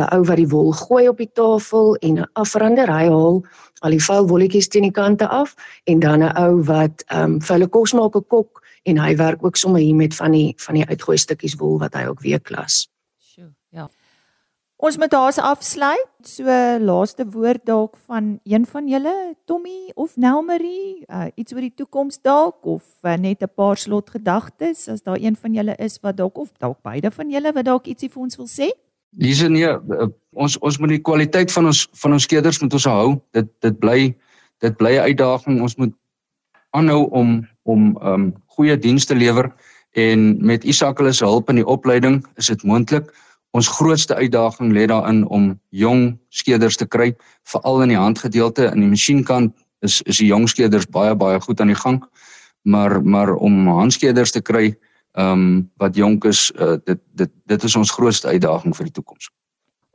'n 0.00 0.14
ou 0.16 0.24
wat 0.24 0.36
die 0.36 0.48
wol 0.48 0.72
gooi 0.72 1.08
op 1.08 1.18
die 1.18 1.30
tafel 1.32 1.96
en 1.96 2.18
'n 2.18 2.30
afrander 2.32 2.88
hy 2.88 3.06
haal 3.08 3.42
al 3.80 3.90
die 3.90 4.04
vuil 4.04 4.26
wolletjies 4.28 4.68
teen 4.68 4.82
die 4.82 4.98
kante 5.00 5.28
af 5.28 5.54
en 5.84 6.00
dan 6.00 6.22
'n 6.22 6.36
ou 6.36 6.62
wat 6.64 7.04
ehm 7.06 7.22
um, 7.22 7.40
vir 7.40 7.54
hulle 7.56 7.68
kos 7.68 7.92
maak 7.92 8.16
'n 8.16 8.26
kok 8.28 8.62
en 8.82 8.98
hy 8.98 9.16
werk 9.16 9.44
ook 9.44 9.56
sommer 9.56 9.80
hier 9.80 9.94
met 9.94 10.14
van 10.14 10.30
die 10.30 10.54
van 10.56 10.74
die 10.74 10.86
uitgooi 10.86 11.18
stukkies 11.18 11.56
wol 11.60 11.78
wat 11.78 11.94
hy 11.94 12.06
ook 12.06 12.20
weer 12.20 12.40
klas. 12.40 12.88
Sjoe, 13.18 13.52
ja. 13.70 13.88
Ons 14.80 14.96
moet 14.96 15.10
daar 15.12 15.36
afsluit. 15.44 16.08
So 16.24 16.44
laaste 16.80 17.26
woord 17.28 17.66
dalk 17.68 17.96
van 18.06 18.38
een 18.44 18.66
van 18.66 18.88
julle, 18.88 19.36
Tommy 19.44 19.90
of 19.94 20.16
Nelmarie, 20.16 21.04
uh, 21.08 21.26
iets 21.34 21.52
oor 21.52 21.60
die 21.60 21.74
toekoms 21.74 22.20
dalk 22.24 22.64
of 22.64 22.84
uh, 23.02 23.14
net 23.16 23.42
'n 23.42 23.52
paar 23.54 23.76
slot 23.76 24.10
gedagtes 24.10 24.88
as 24.88 25.02
daar 25.02 25.20
een 25.20 25.36
van 25.36 25.52
julle 25.52 25.76
is 25.76 25.98
wat 26.00 26.16
dalk 26.16 26.38
of 26.38 26.52
dalk 26.58 26.82
beide 26.82 27.10
van 27.10 27.30
julle 27.30 27.52
wat 27.52 27.64
dalk 27.64 27.86
ietsie 27.86 28.08
vir 28.08 28.22
ons 28.22 28.36
wil 28.36 28.48
sê. 28.48 28.70
Dis 29.10 29.42
nee, 29.42 29.66
uh, 29.66 30.08
ons 30.32 30.58
ons 30.58 30.78
moet 30.78 30.88
die 30.94 31.02
kwaliteit 31.02 31.52
van 31.52 31.66
ons 31.66 31.88
van 32.02 32.12
ons 32.12 32.22
skeders 32.22 32.60
moet 32.62 32.72
ons 32.72 32.84
hou. 32.84 33.16
Dit 33.34 33.48
dit 33.60 33.78
bly 33.78 34.14
dit 34.60 34.76
bly 34.76 34.92
'n 34.98 35.08
uitdaging. 35.10 35.60
Ons 35.60 35.76
moet 35.76 35.94
aanhou 36.70 37.08
om 37.10 37.48
om 37.62 37.96
um 38.02 38.34
goeie 38.46 38.78
dienste 38.78 39.14
lewer 39.14 39.50
en 39.92 40.38
met 40.46 40.64
Isak 40.64 40.98
hulle 40.98 41.12
se 41.12 41.24
hulp 41.24 41.48
in 41.50 41.56
die 41.56 41.66
opleiding 41.66 42.24
is 42.36 42.46
dit 42.46 42.62
moontlik 42.62 43.10
Ons 43.50 43.68
grootste 43.68 44.14
uitdaging 44.14 44.70
lê 44.72 44.86
daarin 44.86 45.24
om 45.26 45.50
jong 45.74 46.18
skeders 46.30 46.76
te 46.78 46.86
kry, 46.86 47.10
veral 47.50 47.82
in 47.82 47.90
die 47.90 47.98
handgedeelte 47.98 48.68
en 48.68 48.78
die 48.84 48.90
masjienkant 48.90 49.54
is 49.86 49.98
is 50.06 50.20
die 50.20 50.28
jong 50.28 50.46
skeders 50.48 50.86
baie 50.94 51.16
baie 51.18 51.40
goed 51.42 51.60
aan 51.60 51.72
die 51.72 51.80
gang. 51.82 51.98
Maar 52.62 53.00
maar 53.02 53.34
om 53.34 53.66
handskeders 53.66 54.30
te 54.30 54.40
kry, 54.40 54.76
ehm 55.12 55.32
um, 55.32 55.70
wat 55.76 55.96
jonk 55.96 56.24
is, 56.24 56.52
uh, 56.54 56.76
dit 56.84 56.98
dit 57.14 57.30
dit 57.46 57.62
is 57.62 57.76
ons 57.76 57.90
grootste 57.90 58.28
uitdaging 58.28 58.76
vir 58.76 58.84
die 58.84 58.92
toekoms. 58.92 59.30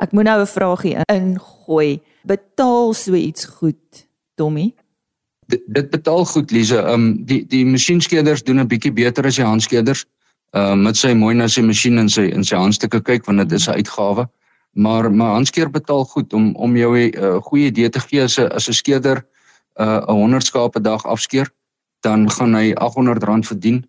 Ek 0.04 0.12
moet 0.12 0.24
nou 0.24 0.42
'n 0.42 0.48
vragie 0.48 0.98
ingooi. 1.08 2.02
Betaal 2.24 2.94
so 2.94 3.14
iets 3.14 3.46
goed, 3.46 4.08
Tommy? 4.36 4.74
Dit, 5.48 5.62
dit 5.68 5.90
betaal 5.90 6.26
goed, 6.26 6.52
Lize. 6.52 6.78
Ehm 6.78 6.94
um, 6.94 7.26
die 7.26 7.46
die 7.48 7.66
masjienskeders 7.66 8.44
doen 8.44 8.60
'n 8.60 8.68
bietjie 8.68 8.94
beter 8.94 9.26
as 9.26 9.36
die 9.36 9.46
handskeders 9.46 10.06
uh 10.54 10.76
met 10.76 10.98
sy 10.98 11.14
mooi 11.14 11.36
na 11.36 11.48
sy 11.48 11.62
masjien 11.62 11.98
en 11.98 12.10
sy 12.10 12.22
in 12.22 12.44
sy 12.44 12.56
handstukke 12.56 13.02
kyk 13.02 13.26
want 13.26 13.40
dit 13.40 13.52
is 13.52 13.68
'n 13.68 13.72
uitgawe. 13.80 14.28
Maar 14.76 15.12
maar 15.12 15.34
Hanskeer 15.34 15.70
betaal 15.72 16.04
goed 16.06 16.34
om 16.34 16.56
om 16.56 16.78
jou 16.78 16.98
'n 16.98 17.16
uh, 17.18 17.42
goeie 17.42 17.66
idee 17.66 17.90
te 17.90 18.00
gee 18.00 18.24
as 18.24 18.38
'n 18.38 18.52
as 18.52 18.68
'n 18.68 18.74
skeder 18.74 19.26
uh 19.80 20.04
'n 20.08 20.16
100 20.16 20.44
skape 20.44 20.82
dag 20.82 21.06
afskeer, 21.06 21.50
dan 22.00 22.32
gaan 22.32 22.54
hy 22.54 22.74
R800 22.74 23.48
verdien 23.48 23.86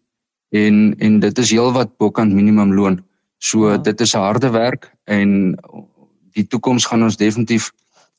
en 0.56 0.94
en 0.98 1.18
dit 1.20 1.38
is 1.38 1.50
heelwat 1.50 1.96
bokant 1.96 2.32
minimum 2.32 2.74
loon. 2.74 3.00
So 3.38 3.70
ja. 3.70 3.76
dit 3.76 4.00
is 4.00 4.12
harde 4.12 4.50
werk 4.50 4.90
en 5.04 5.58
die 6.36 6.46
toekoms 6.46 6.86
gaan 6.86 7.02
ons 7.02 7.16
definitief 7.16 7.72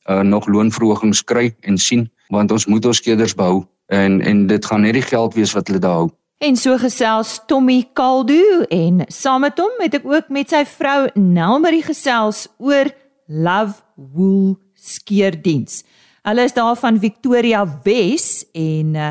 uh 0.08 0.20
nog 0.20 0.46
loonverhogings 0.48 1.24
kry 1.24 1.50
en 1.60 1.78
sien 1.78 2.08
want 2.28 2.52
ons 2.52 2.66
moet 2.66 2.86
ons 2.86 2.96
skeders 2.96 3.34
behou 3.34 3.66
en 3.86 4.20
en 4.20 4.46
dit 4.46 4.66
gaan 4.66 4.80
net 4.80 4.96
die 4.96 5.04
geld 5.04 5.34
wees 5.34 5.52
wat 5.56 5.68
hulle 5.68 5.82
daar 5.82 6.00
hou. 6.04 6.08
En 6.38 6.56
so 6.56 6.78
gesels 6.78 7.40
Tommy 7.50 7.82
Kaldu 7.98 8.62
en 8.70 9.02
saam 9.10 9.42
met 9.42 9.58
hom 9.58 9.80
het 9.82 9.96
ek 9.98 10.04
ook 10.06 10.28
met 10.30 10.52
sy 10.54 10.62
vrou 10.70 11.08
Nelmarie 11.18 11.82
gesels 11.82 12.46
oor 12.62 12.92
Love 13.26 13.82
Wool 13.96 14.54
skeerdiens. 14.78 15.82
Hulle 16.22 16.44
is 16.46 16.54
daar 16.54 16.76
van 16.78 17.00
Victoria 17.00 17.64
Wes 17.84 18.46
en 18.54 18.94
uh, 18.94 19.10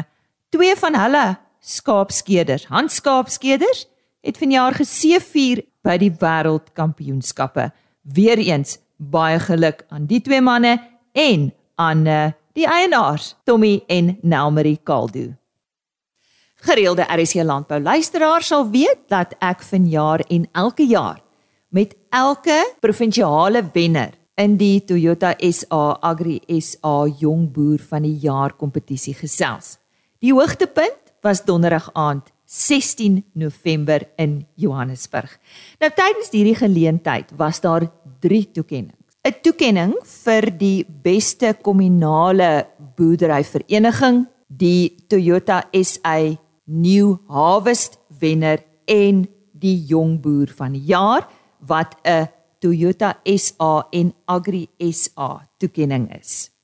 twee 0.56 0.76
van 0.80 0.96
hulle 0.96 1.26
skaapskeerders, 1.68 2.68
handskaapskeerders, 2.72 3.86
het 4.24 4.40
vanjaar 4.40 4.78
geseëvier 4.80 5.64
by 5.86 5.98
die 6.02 6.12
wêreldkampioenskappe. 6.22 7.70
Weereens 8.16 8.78
baie 8.98 9.40
geluk 9.44 9.84
aan 9.94 10.08
die 10.10 10.22
twee 10.24 10.42
manne 10.42 10.78
en 11.14 11.52
aan 11.78 12.06
uh, 12.08 12.30
die 12.58 12.66
eienaars 12.66 13.36
Tommy 13.46 13.82
en 13.88 14.16
Nelmarie 14.22 14.80
Kaldu. 14.84 15.36
Gereelde 16.66 17.06
RC 17.06 17.44
landbou 17.46 17.80
luisteraars 17.80 18.50
sal 18.50 18.66
weet 18.74 19.06
dat 19.12 19.36
ek 19.44 19.62
vanjaar 19.62 20.24
en 20.34 20.48
elke 20.58 20.88
jaar 20.90 21.22
met 21.70 21.94
elke 22.10 22.58
provinsiale 22.82 23.62
wenner 23.76 24.16
in 24.42 24.56
die 24.58 24.82
Toyota 24.86 25.36
SA 25.38 26.00
Agri 26.02 26.40
SA 26.62 27.06
Jong 27.20 27.52
Boer 27.54 27.84
van 27.90 28.08
die 28.08 28.18
Jaar 28.24 28.56
kompetisie 28.58 29.14
gesels. 29.18 29.78
Die 30.22 30.34
hoogtepunt 30.34 31.07
was 31.28 31.44
donderdag 31.44 31.90
aand 31.94 32.32
16 32.48 33.26
November 33.36 34.06
in 34.16 34.46
Johannesburg. 34.56 35.34
Nou 35.82 35.90
tydens 35.92 36.32
hierdie 36.32 36.56
geleentheid 36.56 37.34
was 37.36 37.60
daar 37.62 37.90
3 38.24 38.52
toekenninge. 38.56 38.96
'n 39.28 39.36
Toekenning 39.44 39.94
vir 40.24 40.46
die 40.56 40.86
beste 41.04 41.52
kominale 41.62 42.68
boerderyvereniging, 42.96 44.24
die 44.48 44.96
Toyota 45.10 45.66
SA 45.74 46.38
New 46.66 47.18
Harvest 47.28 48.00
wenner 48.22 48.64
en 48.88 49.26
die 49.52 49.84
jong 49.90 50.22
boer 50.24 50.48
van 50.56 50.72
die 50.78 50.86
jaar 50.88 51.28
wat 51.60 51.98
'n 52.06 52.30
Toyota 52.60 53.18
SA 53.26 53.88
en 53.92 54.14
Agri 54.26 54.68
SA 54.80 55.44
toekenning 55.60 56.08
is. 56.16 56.57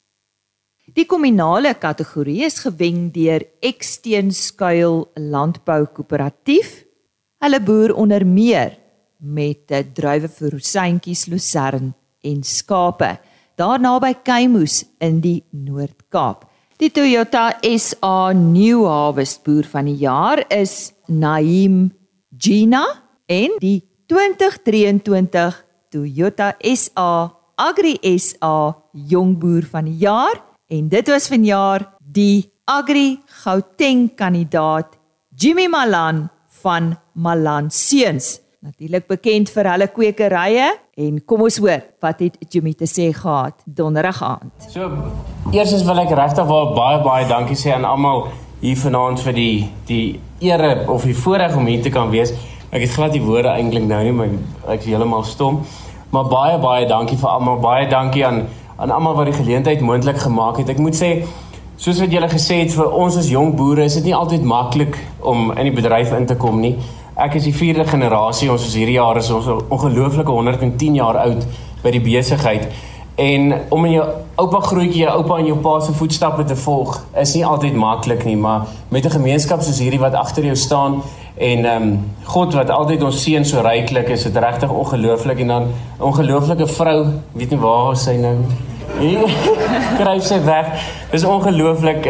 Die 0.91 1.05
kominale 1.07 1.77
kategorie 1.79 2.41
is 2.43 2.57
gewen 2.59 3.05
deur 3.15 3.39
Eksteenskuil 3.63 5.05
Landbou 5.15 5.85
Koöperatief. 5.95 6.83
Hulle 7.39 7.59
boer 7.63 7.93
onder 7.95 8.25
meer 8.27 8.75
met 9.23 9.71
druiwe 9.95 10.27
vir 10.27 10.51
rosientjies, 10.51 11.29
lucern 11.31 11.93
en 12.27 12.43
skape 12.43 13.13
daar 13.55 13.79
naby 13.79 14.11
Keimoes 14.27 14.83
in 14.99 15.21
die 15.23 15.39
Noord-Kaap. 15.55 16.49
Die 16.83 16.91
Toyota 16.91 17.53
SA 17.79 18.33
New 18.35 18.83
Harvest 18.83 19.45
boer 19.47 19.63
van 19.63 19.87
die 19.87 20.01
jaar 20.03 20.43
is 20.51 20.91
Naim 21.07 21.93
Gina 22.35 22.83
en 23.31 23.55
die 23.63 23.79
2023 24.11 25.63
Toyota 25.95 26.57
SA 26.59 27.11
Agri 27.55 28.01
SA 28.19 28.73
Jong 28.91 29.37
Boer 29.39 29.63
van 29.71 29.87
die 29.87 30.01
jaar 30.03 30.51
en 30.73 30.89
dit 30.89 31.09
was 31.11 31.27
vanjaar 31.29 31.85
die 31.99 32.49
Agri 32.65 33.19
Gauteng 33.43 34.07
kandidaat 34.17 34.95
Jimmy 35.35 35.67
Malan 35.69 36.29
van 36.63 36.95
Malan 37.13 37.69
Seuns 37.69 38.39
natuurlik 38.63 39.05
bekend 39.11 39.51
vir 39.53 39.67
hulle 39.73 39.87
kwekerye 39.91 40.69
en 41.03 41.19
kom 41.27 41.43
ons 41.45 41.59
hoor 41.61 41.83
wat 42.01 42.23
het 42.23 42.39
Jimmy 42.49 42.73
te 42.79 42.87
sê 42.89 43.09
gehad 43.13 43.59
donderdag 43.65 44.21
aand. 44.23 44.69
So 44.71 44.87
eerstens 45.51 45.83
wil 45.85 46.01
ek 46.05 46.15
regtig 46.17 46.49
baie 46.49 47.03
baie 47.05 47.27
dankie 47.29 47.59
sê 47.59 47.75
aan 47.75 47.85
almal 47.85 48.29
hier 48.63 48.79
vanaand 48.79 49.21
vir 49.27 49.37
die 49.37 49.57
die 49.89 50.05
ere 50.47 50.87
of 50.89 51.05
die 51.05 51.17
voorreg 51.25 51.57
om 51.59 51.69
hier 51.69 51.83
te 51.83 51.93
kan 51.93 52.09
wees. 52.13 52.33
Ek 52.73 52.87
het 52.87 52.95
glad 52.95 53.13
die 53.13 53.21
woorde 53.21 53.51
eintlik 53.53 53.85
nou 53.85 54.01
nie, 54.07 54.15
maar 54.15 54.31
ek 54.73 54.81
is 54.81 54.89
heeltemal 54.89 55.27
stom. 55.27 55.61
Maar 56.13 56.29
baie 56.31 56.57
baie 56.61 56.87
dankie 56.89 57.19
vir 57.19 57.29
almal. 57.29 57.59
Baie 57.61 57.89
dankie 57.89 58.25
aan 58.25 58.45
aan 58.83 58.91
almal 58.91 59.15
wat 59.15 59.25
die 59.25 59.33
geleentheid 59.33 59.79
moontlik 59.79 60.17
gemaak 60.19 60.57
het. 60.59 60.69
Ek 60.73 60.79
moet 60.83 60.97
sê 60.97 61.11
soos 61.79 62.01
wat 62.03 62.11
julle 62.11 62.27
gesê 62.27 62.57
het 62.65 62.73
vir 62.75 62.89
ons 62.91 63.15
as 63.15 63.29
jong 63.31 63.53
boere 63.55 63.85
is 63.87 63.95
dit 63.95 64.09
nie 64.09 64.15
altyd 64.15 64.43
maklik 64.43 64.97
om 65.23 65.53
in 65.53 65.69
die 65.69 65.75
bedryf 65.75 66.11
in 66.17 66.27
te 66.27 66.35
kom 66.35 66.59
nie. 66.59 66.75
Ek 67.15 67.37
is 67.39 67.47
die 67.47 67.55
vierde 67.55 67.85
generasie. 67.87 68.49
Ons 68.51 68.65
is 68.67 68.75
hierdie 68.75 68.97
jaar 68.97 69.21
is 69.21 69.29
ons 69.31 69.47
ongelooflike 69.47 70.35
110 70.35 70.99
jaar 70.99 71.21
oud 71.21 71.47
by 71.83 71.93
die 71.95 72.03
besigheid. 72.03 72.67
En 73.15 73.53
om 73.71 73.85
in 73.85 73.91
jou 73.93 74.05
oupa 74.41 74.59
grootjie, 74.65 75.03
jou 75.05 75.15
oupa 75.21 75.37
en 75.39 75.47
jou 75.47 75.57
pa 75.61 75.77
se 75.85 75.93
voetstappe 75.93 76.43
te 76.49 76.55
volg, 76.57 76.97
is 77.21 77.35
nie 77.37 77.45
altyd 77.45 77.77
maklik 77.77 78.25
nie, 78.25 78.35
maar 78.35 78.65
met 78.89 79.05
'n 79.05 79.15
gemeenskap 79.15 79.61
soos 79.61 79.79
hierdie 79.79 80.01
wat 80.01 80.13
agter 80.13 80.43
jou 80.43 80.55
staan 80.55 81.03
en 81.37 81.65
ehm 81.65 81.83
um, 81.83 82.11
God 82.23 82.53
wat 82.53 82.69
altyd 82.69 83.03
ons 83.03 83.23
seën 83.23 83.45
so 83.45 83.61
ryklik 83.61 84.09
is, 84.09 84.23
dit 84.23 84.35
regtig 84.37 84.69
ongelooflik 84.69 85.39
en 85.39 85.47
dan 85.47 85.67
ongelooflike 85.99 86.67
vrou, 86.67 87.05
weet 87.31 87.49
nie 87.49 87.59
waar 87.59 87.95
sy 87.97 88.17
nou 88.17 88.35
kryf 89.99 90.25
sy 90.25 90.39
weg. 90.45 90.73
Dis 91.11 91.25
ongelooflik. 91.27 92.09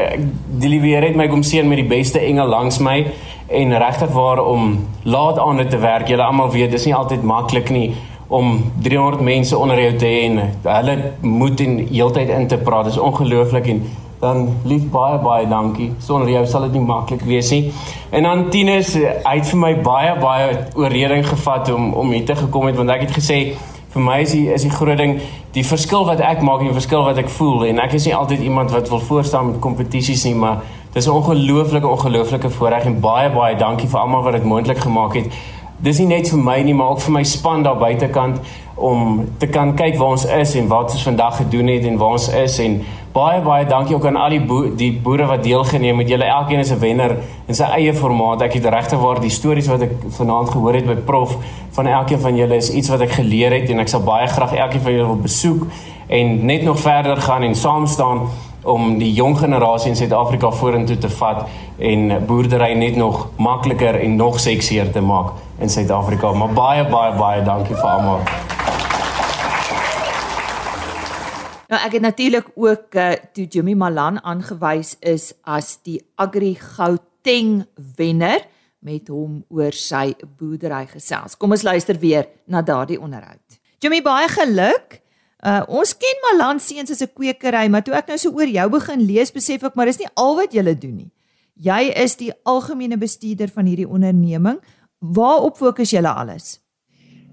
Die 0.59 0.71
liewe 0.71 0.99
het 1.03 1.15
my 1.15 1.27
kom 1.31 1.43
seën 1.43 1.67
met 1.67 1.81
die 1.81 1.89
beste 1.89 2.19
engel 2.19 2.47
langs 2.51 2.79
my 2.83 3.03
en 3.53 3.77
regtig 3.77 4.11
waar 4.15 4.41
om 4.43 4.87
laat 5.03 5.39
aan 5.39 5.67
te 5.67 5.77
werk. 5.77 6.07
Julle 6.07 6.23
almal 6.23 6.51
weet 6.51 6.71
dis 6.71 6.85
nie 6.85 6.95
altyd 6.95 7.23
maklik 7.23 7.69
nie 7.69 7.93
om 8.33 8.71
300 8.81 9.21
mense 9.21 9.57
onder 9.57 9.79
jou 9.79 9.95
te 10.01 10.09
hê 10.09 10.21
en 10.25 10.39
hulle 10.63 10.95
moet 11.21 11.59
in 11.61 11.75
heeltyd 11.91 12.31
in 12.33 12.47
te 12.47 12.57
praat. 12.57 12.89
Dis 12.89 12.97
ongelooflik 12.97 13.67
en 13.67 13.83
dan 14.23 14.47
lief 14.63 14.87
baie 14.89 15.19
baie 15.19 15.47
dankie. 15.47 15.91
Sonder 16.01 16.31
jou 16.31 16.45
sal 16.47 16.67
dit 16.67 16.77
nie 16.79 16.85
maklik 16.87 17.25
wees 17.27 17.51
nie. 17.51 17.73
En 18.09 18.23
dan 18.23 18.47
Tinus, 18.49 18.95
hy 18.95 19.35
het 19.35 19.49
vir 19.51 19.59
my 19.59 19.73
baie 19.83 20.15
baie 20.21 20.55
oorreding 20.79 21.27
gevat 21.27 21.71
om 21.73 21.91
om 21.99 22.15
hier 22.15 22.25
te 22.25 22.37
gekom 22.39 22.69
het 22.71 22.79
want 22.79 22.93
ek 22.95 23.07
het 23.07 23.15
gesê 23.19 23.39
vir 23.93 24.01
my 24.01 24.19
is 24.21 24.31
die 24.31 24.45
is 24.53 24.63
die 24.65 24.71
groot 24.73 24.97
ding 24.97 25.19
die 25.53 25.63
verskil 25.63 26.05
wat 26.05 26.19
ek 26.19 26.41
maak 26.41 26.63
en 26.63 26.71
die 26.71 26.77
verskil 26.77 27.03
wat 27.05 27.19
ek 27.21 27.29
voel 27.29 27.65
en 27.69 27.81
ek 27.83 27.93
is 27.93 28.07
nie 28.09 28.15
altyd 28.17 28.41
iemand 28.41 28.71
wat 28.73 28.89
wil 28.89 29.03
voorstaan 29.09 29.51
met 29.51 29.59
kompetisies 29.61 30.25
nie 30.25 30.33
maar 30.35 30.63
dis 30.93 31.07
'n 31.07 31.11
ongelooflike 31.19 31.87
ongelooflike 31.87 32.49
voorreg 32.49 32.85
en 32.85 32.99
baie 32.99 33.29
baie 33.29 33.55
dankie 33.55 33.87
vir 33.87 33.99
almal 33.99 34.23
wat 34.23 34.33
dit 34.33 34.43
moontlik 34.43 34.77
gemaak 34.77 35.13
het 35.13 35.27
dis 35.77 35.99
nie 35.99 36.07
net 36.07 36.29
vir 36.29 36.39
my 36.39 36.61
nie, 36.61 36.73
maar 36.73 36.89
ook 36.95 37.01
vir 37.01 37.11
my 37.11 37.23
span 37.23 37.63
daar 37.63 37.77
buitekant 37.77 38.39
om 38.75 39.29
te 39.37 39.47
kan 39.47 39.75
kyk 39.77 39.97
waar 39.99 40.15
ons 40.15 40.25
is 40.25 40.55
en 40.55 40.67
wat 40.67 40.91
ons 40.91 41.03
vandag 41.03 41.37
gedoen 41.37 41.67
het 41.67 41.85
en 41.85 41.97
waar 41.97 42.17
ons 42.17 42.27
is 42.33 42.59
en 42.59 42.79
baie 43.13 43.41
baie 43.45 43.65
dankie 43.69 43.95
ook 43.95 44.05
aan 44.09 44.17
al 44.17 44.33
die 44.33 44.41
boe, 44.41 44.71
die 44.75 44.91
boere 45.05 45.27
wat 45.29 45.43
deelgeneem 45.45 46.01
het. 46.01 46.09
Julle 46.09 46.25
elkeen 46.25 46.59
is 46.59 46.71
'n 46.71 46.79
wenner 46.79 47.17
in 47.47 47.55
sy 47.55 47.63
eie 47.63 47.93
formaat. 47.93 48.41
Ek 48.41 48.53
het 48.53 48.65
regtig 48.65 48.99
waar 48.99 49.19
die 49.21 49.29
stories 49.29 49.67
wat 49.67 49.81
ek 49.81 49.91
vanaand 50.09 50.49
gehoor 50.49 50.73
het 50.73 50.85
by 50.85 50.95
prof 50.95 51.37
van 51.71 51.87
elkeen 51.87 52.19
van 52.19 52.35
julle 52.35 52.55
is 52.55 52.71
iets 52.71 52.89
wat 52.89 53.01
ek 53.01 53.11
geleer 53.11 53.51
het 53.51 53.69
en 53.69 53.79
ek 53.79 53.87
sal 53.87 54.01
baie 54.01 54.27
graag 54.27 54.53
elkeen 54.53 54.81
van 54.81 54.91
julle 54.91 55.07
wil 55.07 55.21
besoek 55.21 55.67
en 56.07 56.45
net 56.45 56.63
nog 56.63 56.79
verder 56.79 57.17
gaan 57.17 57.43
en 57.43 57.55
saam 57.55 57.87
staan 57.87 58.27
om 58.63 58.97
die 58.99 59.11
jong 59.13 59.35
generasie 59.37 59.91
in 59.91 59.97
Suid-Afrika 59.99 60.51
vorentoe 60.51 60.97
te 60.97 61.09
vat 61.09 61.43
en 61.77 62.25
boerdery 62.27 62.73
net 62.79 62.95
nog 62.95 63.27
makliker 63.37 63.99
en 63.99 64.15
nog 64.15 64.39
seksier 64.39 64.91
te 64.91 65.01
maak 65.01 65.33
in 65.59 65.69
Suid-Afrika. 65.69 66.31
Maar 66.31 66.53
baie 66.53 66.87
baie 66.89 67.17
baie 67.19 67.43
dankie 67.43 67.75
vir 67.75 67.89
almal. 67.89 68.23
Nou 71.73 71.79
ek 71.81 71.95
het 71.97 72.03
natuurlik 72.05 72.49
ook 72.55 72.95
uh, 72.95 73.11
toe 73.33 73.47
Jimmy 73.49 73.73
Malan 73.73 74.19
aangewys 74.23 74.95
is 75.01 75.31
as 75.41 75.77
die 75.83 75.99
Agri 76.15 76.53
Gauteng 76.59 77.63
wenner 77.97 78.45
met 78.83 79.07
hom 79.09 79.39
oor 79.49 79.73
sy 79.75 80.11
boerdery 80.37 80.85
gesels. 80.91 81.37
Kom 81.39 81.55
ons 81.55 81.63
luister 81.63 81.97
weer 81.99 82.27
na 82.45 82.61
daardie 82.61 82.99
onderhoud. 83.01 83.59
Jimmy 83.83 84.03
baie 84.03 84.27
geluk. 84.31 85.02
Uh, 85.43 85.59
ons 85.67 85.91
ken 85.99 86.21
Malan 86.23 86.59
seuns 86.63 86.91
as 86.91 87.01
'n 87.03 87.11
kwekery, 87.11 87.67
maar 87.67 87.83
toe 87.83 87.93
ek 87.93 88.07
nou 88.07 88.17
so 88.17 88.31
oor 88.31 88.47
jou 88.47 88.69
begin 88.69 89.01
lees, 89.03 89.31
besef 89.31 89.63
ek 89.63 89.75
maar 89.75 89.85
dis 89.85 89.99
nie 89.99 90.07
al 90.15 90.35
wat 90.35 90.53
jy 90.53 90.63
doen 90.75 90.95
nie. 90.95 91.11
Jy 91.59 91.91
is 91.95 92.15
die 92.15 92.31
algemene 92.45 92.97
bestuurder 92.97 93.49
van 93.49 93.65
hierdie 93.65 93.87
onderneming. 93.87 94.59
Waarop 94.99 95.57
fokus 95.57 95.91
julle 95.91 96.09
alles? 96.09 96.59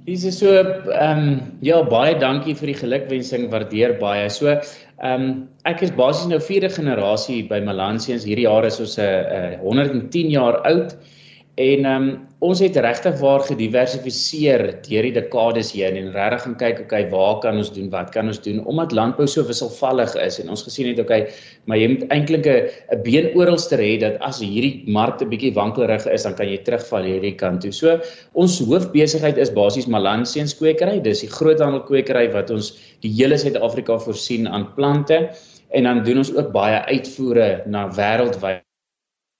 Dis 0.04 0.26
so 0.38 0.50
ehm 0.50 1.18
um, 1.18 1.40
ja 1.62 1.82
baie 1.82 2.18
dankie 2.18 2.54
vir 2.54 2.72
die 2.72 2.80
gelukwensing 2.82 3.50
waardeer 3.52 3.98
baie. 4.00 4.28
So 4.28 4.48
ehm 4.48 5.22
um, 5.22 5.48
ek 5.64 5.82
is 5.82 5.94
basies 5.94 6.26
nou 6.26 6.40
vierde 6.40 6.68
generasie 6.68 7.46
by 7.48 7.60
Malansians. 7.60 8.24
Hierdie 8.24 8.48
jaar 8.48 8.66
is 8.66 8.80
ons 8.80 8.98
'n 8.98 9.02
uh, 9.02 9.54
uh, 9.54 9.60
110 9.62 10.30
jaar 10.30 10.60
oud. 10.66 10.96
En 11.60 11.84
ehm 11.84 12.08
um, 12.08 12.10
ons 12.40 12.60
het 12.62 12.76
regtig 12.80 13.18
waar 13.20 13.42
gediversifiseer 13.44 14.62
deur 14.86 15.06
die 15.06 15.12
dekades 15.12 15.72
heen 15.76 15.96
en 16.00 16.06
regtig 16.14 16.44
gaan 16.44 16.54
kyk 16.62 16.78
okay 16.86 17.00
waar 17.12 17.34
kan 17.42 17.58
ons 17.60 17.68
doen 17.74 17.90
wat 17.92 18.08
kan 18.14 18.30
ons 18.32 18.40
doen 18.40 18.62
omdat 18.70 18.94
landbou 18.96 19.26
so 19.28 19.44
wisselvallig 19.44 20.14
is 20.24 20.38
en 20.40 20.48
ons 20.54 20.62
gesien 20.64 20.88
het 20.88 21.02
okay 21.02 21.18
maar 21.68 21.76
jy 21.76 21.90
moet 21.92 22.06
eintlik 22.16 22.48
'n 22.48 23.02
been 23.04 23.28
oralste 23.36 23.76
hê 23.76 23.90
dat 24.00 24.16
as 24.30 24.40
hierdie 24.40 24.88
markte 24.88 25.28
bietjie 25.34 25.52
wankelrig 25.58 26.06
is 26.06 26.24
dan 26.24 26.38
kan 26.38 26.48
jy 26.48 26.62
terugval 26.64 27.04
hierdie 27.10 27.34
kant 27.42 27.60
toe. 27.66 27.72
So 27.72 28.00
ons 28.32 28.56
hoofbesigheid 28.70 29.36
is 29.36 29.52
basies 29.52 29.86
Malansiens 29.86 30.56
kwekery. 30.56 30.96
Dis 31.02 31.20
die 31.20 31.32
groothandel 31.36 31.84
kwekery 31.84 32.32
wat 32.32 32.50
ons 32.50 32.72
die 33.04 33.12
hele 33.12 33.36
Suid-Afrika 33.36 33.98
voorsien 33.98 34.48
aan 34.48 34.72
plante 34.80 35.28
en 35.76 35.84
dan 35.84 36.04
doen 36.04 36.24
ons 36.24 36.32
ook 36.32 36.52
baie 36.56 36.80
uitvoere 36.88 37.62
na 37.66 37.88
wêreldwyd 38.00 38.64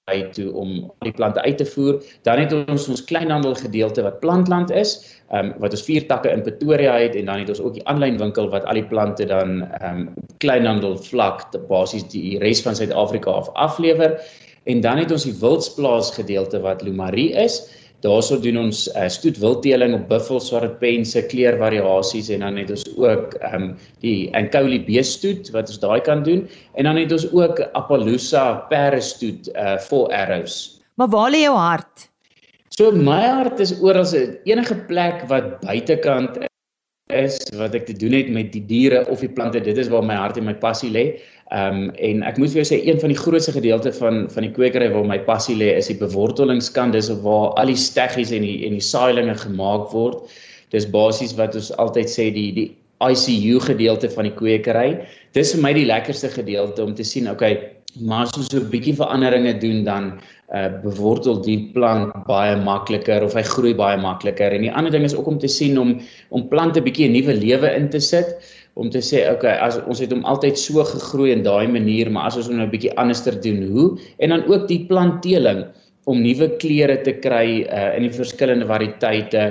uit 0.09 0.33
toe 0.33 0.49
om 0.53 0.91
die 1.05 1.13
plante 1.13 1.41
uit 1.41 1.57
te 1.57 1.65
voer. 1.65 2.03
Dan 2.25 2.39
het 2.41 2.53
ons 2.53 2.87
ons 2.89 3.03
kleinhandel 3.03 3.55
gedeelte 3.55 4.03
wat 4.05 4.19
plantland 4.19 4.71
is, 4.71 4.95
ehm 5.29 5.51
um, 5.51 5.53
wat 5.63 5.75
ons 5.77 5.83
vier 5.87 6.05
takke 6.09 6.31
in 6.31 6.41
Pretoria 6.41 6.97
het 6.99 7.15
en 7.15 7.25
dan 7.29 7.43
het 7.43 7.49
ons 7.53 7.61
ook 7.61 7.73
die 7.77 7.85
aanlyn 7.87 8.17
winkel 8.17 8.49
wat 8.49 8.65
al 8.65 8.79
die 8.79 8.87
plante 8.93 9.25
dan 9.25 9.61
ehm 9.61 9.99
um, 9.99 10.07
kleinhandel 10.43 10.97
vlak 10.97 11.51
te 11.51 11.61
basies 11.69 12.07
die 12.09 12.39
res 12.41 12.63
van 12.65 12.75
Suid-Afrika 12.75 13.31
af 13.31 13.51
aflewer. 13.53 14.17
En 14.63 14.81
dan 14.81 14.97
het 14.97 15.11
ons 15.11 15.25
die 15.25 15.37
wildsplaas 15.39 16.11
gedeelte 16.13 16.59
wat 16.61 16.81
Lumarie 16.81 17.31
is 17.33 17.61
Daarso 18.01 18.39
doen 18.41 18.57
ons 18.57 18.87
uh, 18.95 19.05
stoet 19.13 19.37
wildteeling 19.37 19.93
op 19.93 20.07
buffels, 20.09 20.47
swartpense, 20.49 21.21
kleurvariasies 21.29 22.31
en 22.33 22.41
dan 22.45 22.57
het 22.57 22.73
ons 22.73 22.85
ook 22.97 23.35
ehm 23.39 23.55
um, 23.61 23.67
die 24.01 24.31
Ankoli 24.37 24.81
beestoet 24.87 25.51
wat 25.53 25.69
ons 25.69 25.81
daai 25.83 26.01
kan 26.01 26.23
doen 26.25 26.47
en 26.73 26.89
dan 26.89 26.97
het 26.97 27.13
ons 27.13 27.27
ook 27.29 27.61
Appaloosa 27.77 28.45
perde 28.73 29.01
stoet 29.05 29.51
uh 29.53 29.77
vol 29.89 30.09
arrows. 30.09 30.81
Maar 30.97 31.13
waar 31.13 31.29
lê 31.31 31.45
jou 31.45 31.57
hart? 31.57 32.09
So 32.73 32.91
my 32.91 33.21
hart 33.21 33.59
is 33.59 33.75
oral 33.81 34.07
enige 34.49 34.75
plek 34.87 35.27
wat 35.29 35.59
buitekant 35.61 36.41
is 37.13 37.37
wat 37.59 37.75
ek 37.77 37.85
te 37.89 37.95
doen 37.97 38.15
het 38.15 38.29
met 38.31 38.51
die 38.53 38.63
diere 38.67 39.03
of 39.11 39.21
die 39.23 39.29
plante, 39.29 39.61
dit 39.63 39.77
is 39.77 39.89
waar 39.91 40.05
my 40.05 40.17
hart 40.17 40.39
en 40.39 40.47
my 40.49 40.55
passie 40.57 40.91
lê. 40.91 41.05
Ehm 41.51 41.81
um, 41.81 41.87
en 41.99 42.21
ek 42.23 42.37
moet 42.39 42.53
vir 42.53 42.61
jou 42.61 42.67
sê 42.69 42.77
een 42.87 42.99
van 43.01 43.11
die 43.11 43.19
grootste 43.19 43.51
gedeelte 43.57 43.91
van 43.97 44.23
van 44.31 44.47
die 44.47 44.53
kwekery 44.55 44.87
waar 44.93 45.07
my 45.07 45.19
passie 45.27 45.57
lê 45.59 45.73
is 45.75 45.89
die 45.91 45.97
bewortelingskant, 45.99 46.95
dis 46.95 47.11
waar 47.25 47.51
al 47.59 47.71
die 47.73 47.79
steggies 47.79 48.31
en 48.31 48.45
die 48.47 48.61
en 48.67 48.77
die 48.77 48.87
saailinge 48.91 49.35
gemaak 49.43 49.91
word. 49.91 50.31
Dis 50.71 50.87
basies 50.87 51.35
wat 51.35 51.57
ons 51.59 51.73
altyd 51.83 52.07
sê 52.11 52.29
die 52.31 52.51
die 52.55 52.69
ICU 53.01 53.59
gedeelte 53.65 54.09
van 54.13 54.29
die 54.29 54.35
kwekery. 54.37 55.01
Dis 55.35 55.51
vir 55.55 55.63
my 55.65 55.73
die 55.75 55.87
lekkerste 55.89 56.29
gedeelte 56.31 56.83
om 56.85 56.93
te 56.95 57.03
sien, 57.07 57.27
okay, 57.31 57.57
maar 57.99 58.25
as 58.25 58.37
ons 58.37 58.47
so 58.47 58.59
'n 58.59 58.69
bietjie 58.69 58.95
veranderinge 58.95 59.57
doen 59.59 59.83
dan 59.83 60.19
uh 60.53 60.69
bewortel 60.83 61.41
die 61.43 61.71
plant 61.73 62.13
baie 62.27 62.55
makliker 62.55 63.23
of 63.23 63.33
hy 63.33 63.43
groei 63.43 63.73
baie 63.75 63.97
makliker. 63.97 64.51
En 64.51 64.61
die 64.61 64.71
ander 64.71 64.91
ding 64.91 65.03
is 65.03 65.15
ook 65.15 65.27
om 65.27 65.39
te 65.39 65.47
sien 65.47 65.79
om 65.79 65.99
om 66.29 66.47
plante 66.47 66.81
bietjie 66.81 67.07
'n 67.07 67.13
nuwe 67.13 67.33
lewe 67.33 67.75
in 67.75 67.89
te 67.89 67.99
sit 67.99 68.35
om 68.73 68.89
te 68.89 69.01
sê 69.03 69.27
okay 69.31 69.57
as 69.59 69.79
ons 69.87 69.99
het 69.99 70.11
hom 70.11 70.23
altyd 70.25 70.57
so 70.57 70.83
gegroei 70.83 71.31
in 71.31 71.43
daai 71.43 71.67
manier 71.67 72.09
maar 72.09 72.29
as 72.29 72.37
ons 72.37 72.47
hom 72.47 72.57
nou 72.57 72.67
'n 72.67 72.71
bietjie 72.71 72.95
anderster 72.95 73.35
doen 73.41 73.63
hoe 73.67 73.87
en 74.19 74.29
dan 74.29 74.45
ook 74.47 74.67
die 74.67 74.85
planteling 74.87 75.65
om 76.09 76.21
nuwe 76.21 76.47
kleure 76.57 76.97
te 77.05 77.13
kry 77.13 77.67
uh, 77.69 77.95
in 77.95 78.07
die 78.07 78.13
verskillende 78.15 78.65
variëteite 78.65 79.43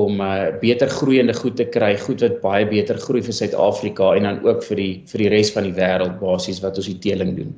om 0.00 0.20
uh, 0.20 0.54
beter 0.60 0.88
groeiende 0.88 1.34
goed 1.34 1.56
te 1.56 1.64
kry 1.64 1.96
goed 1.98 2.22
wat 2.22 2.40
baie 2.44 2.66
beter 2.68 3.00
groei 3.02 3.22
vir 3.22 3.34
Suid-Afrika 3.34 4.12
en 4.14 4.28
dan 4.28 4.44
ook 4.46 4.62
vir 4.68 4.76
die 4.76 4.92
vir 5.10 5.24
die 5.24 5.32
res 5.34 5.50
van 5.56 5.66
die 5.66 5.74
wêreld 5.74 6.20
basies 6.20 6.62
wat 6.62 6.78
ons 6.78 6.86
die 6.86 7.00
teeling 7.02 7.34
doen. 7.40 7.56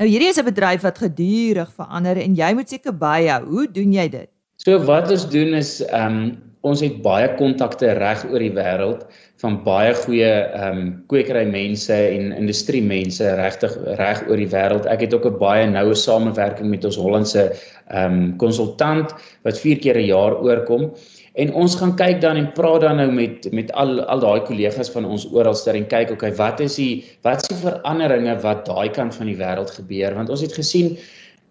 Nou 0.00 0.08
hierdie 0.08 0.28
is 0.28 0.38
'n 0.40 0.44
bedryf 0.44 0.82
wat 0.82 0.98
gedurig 0.98 1.72
verander 1.76 2.16
en 2.16 2.34
jy 2.34 2.52
moet 2.54 2.68
seker 2.68 2.92
byhou. 2.92 3.42
Hoe 3.44 3.66
doen 3.72 3.92
jy 3.92 4.08
dit? 4.08 4.30
So 4.56 4.78
wat 4.78 5.10
ons 5.10 5.28
doen 5.28 5.54
is 5.54 5.82
ehm 5.90 6.06
um, 6.06 6.38
ons 6.62 6.80
het 6.80 7.02
baie 7.02 7.26
kontakte 7.36 7.92
reg 7.98 8.24
oor 8.30 8.38
die 8.38 8.54
wêreld 8.54 9.02
van 9.42 9.56
baie 9.64 9.94
goeie 10.04 10.30
ehm 10.30 10.78
um, 10.78 10.90
kwekery 11.10 11.42
mense 11.50 11.94
en 11.94 12.30
industrie 12.36 12.82
mense 12.82 13.26
regtig 13.40 13.74
reg 13.98 14.22
oor 14.28 14.38
die 14.38 14.50
wêreld. 14.52 14.86
Ek 14.86 15.02
het 15.06 15.14
ook 15.14 15.26
'n 15.26 15.38
baie 15.40 15.66
noue 15.66 15.94
samewerking 15.94 16.70
met 16.70 16.84
ons 16.84 16.96
Hollandse 16.96 17.50
ehm 17.50 18.12
um, 18.12 18.36
konsultant 18.38 19.14
wat 19.42 19.58
4 19.58 19.78
keer 19.82 19.98
'n 19.98 20.06
jaar 20.06 20.38
oorkom. 20.38 20.92
En 21.34 21.52
ons 21.56 21.74
gaan 21.80 21.94
kyk 21.96 22.20
dan 22.20 22.36
en 22.36 22.52
praat 22.52 22.80
dan 22.80 22.96
nou 22.96 23.10
met 23.10 23.48
met 23.52 23.72
al 23.72 24.04
al 24.04 24.20
daai 24.20 24.40
kollegas 24.46 24.90
van 24.90 25.04
ons 25.04 25.26
oralster 25.32 25.74
en 25.74 25.86
kyk 25.86 26.10
okay 26.10 26.32
wat 26.36 26.60
is 26.60 26.76
die 26.76 27.04
wat 27.22 27.42
is 27.42 27.48
die 27.48 27.62
veranderinge 27.68 28.36
wat 28.42 28.66
daai 28.66 28.90
kant 28.90 29.14
van 29.14 29.26
die 29.26 29.36
wêreld 29.36 29.70
gebeur 29.70 30.14
want 30.14 30.28
ons 30.28 30.44
het 30.44 30.52
gesien 30.52 30.96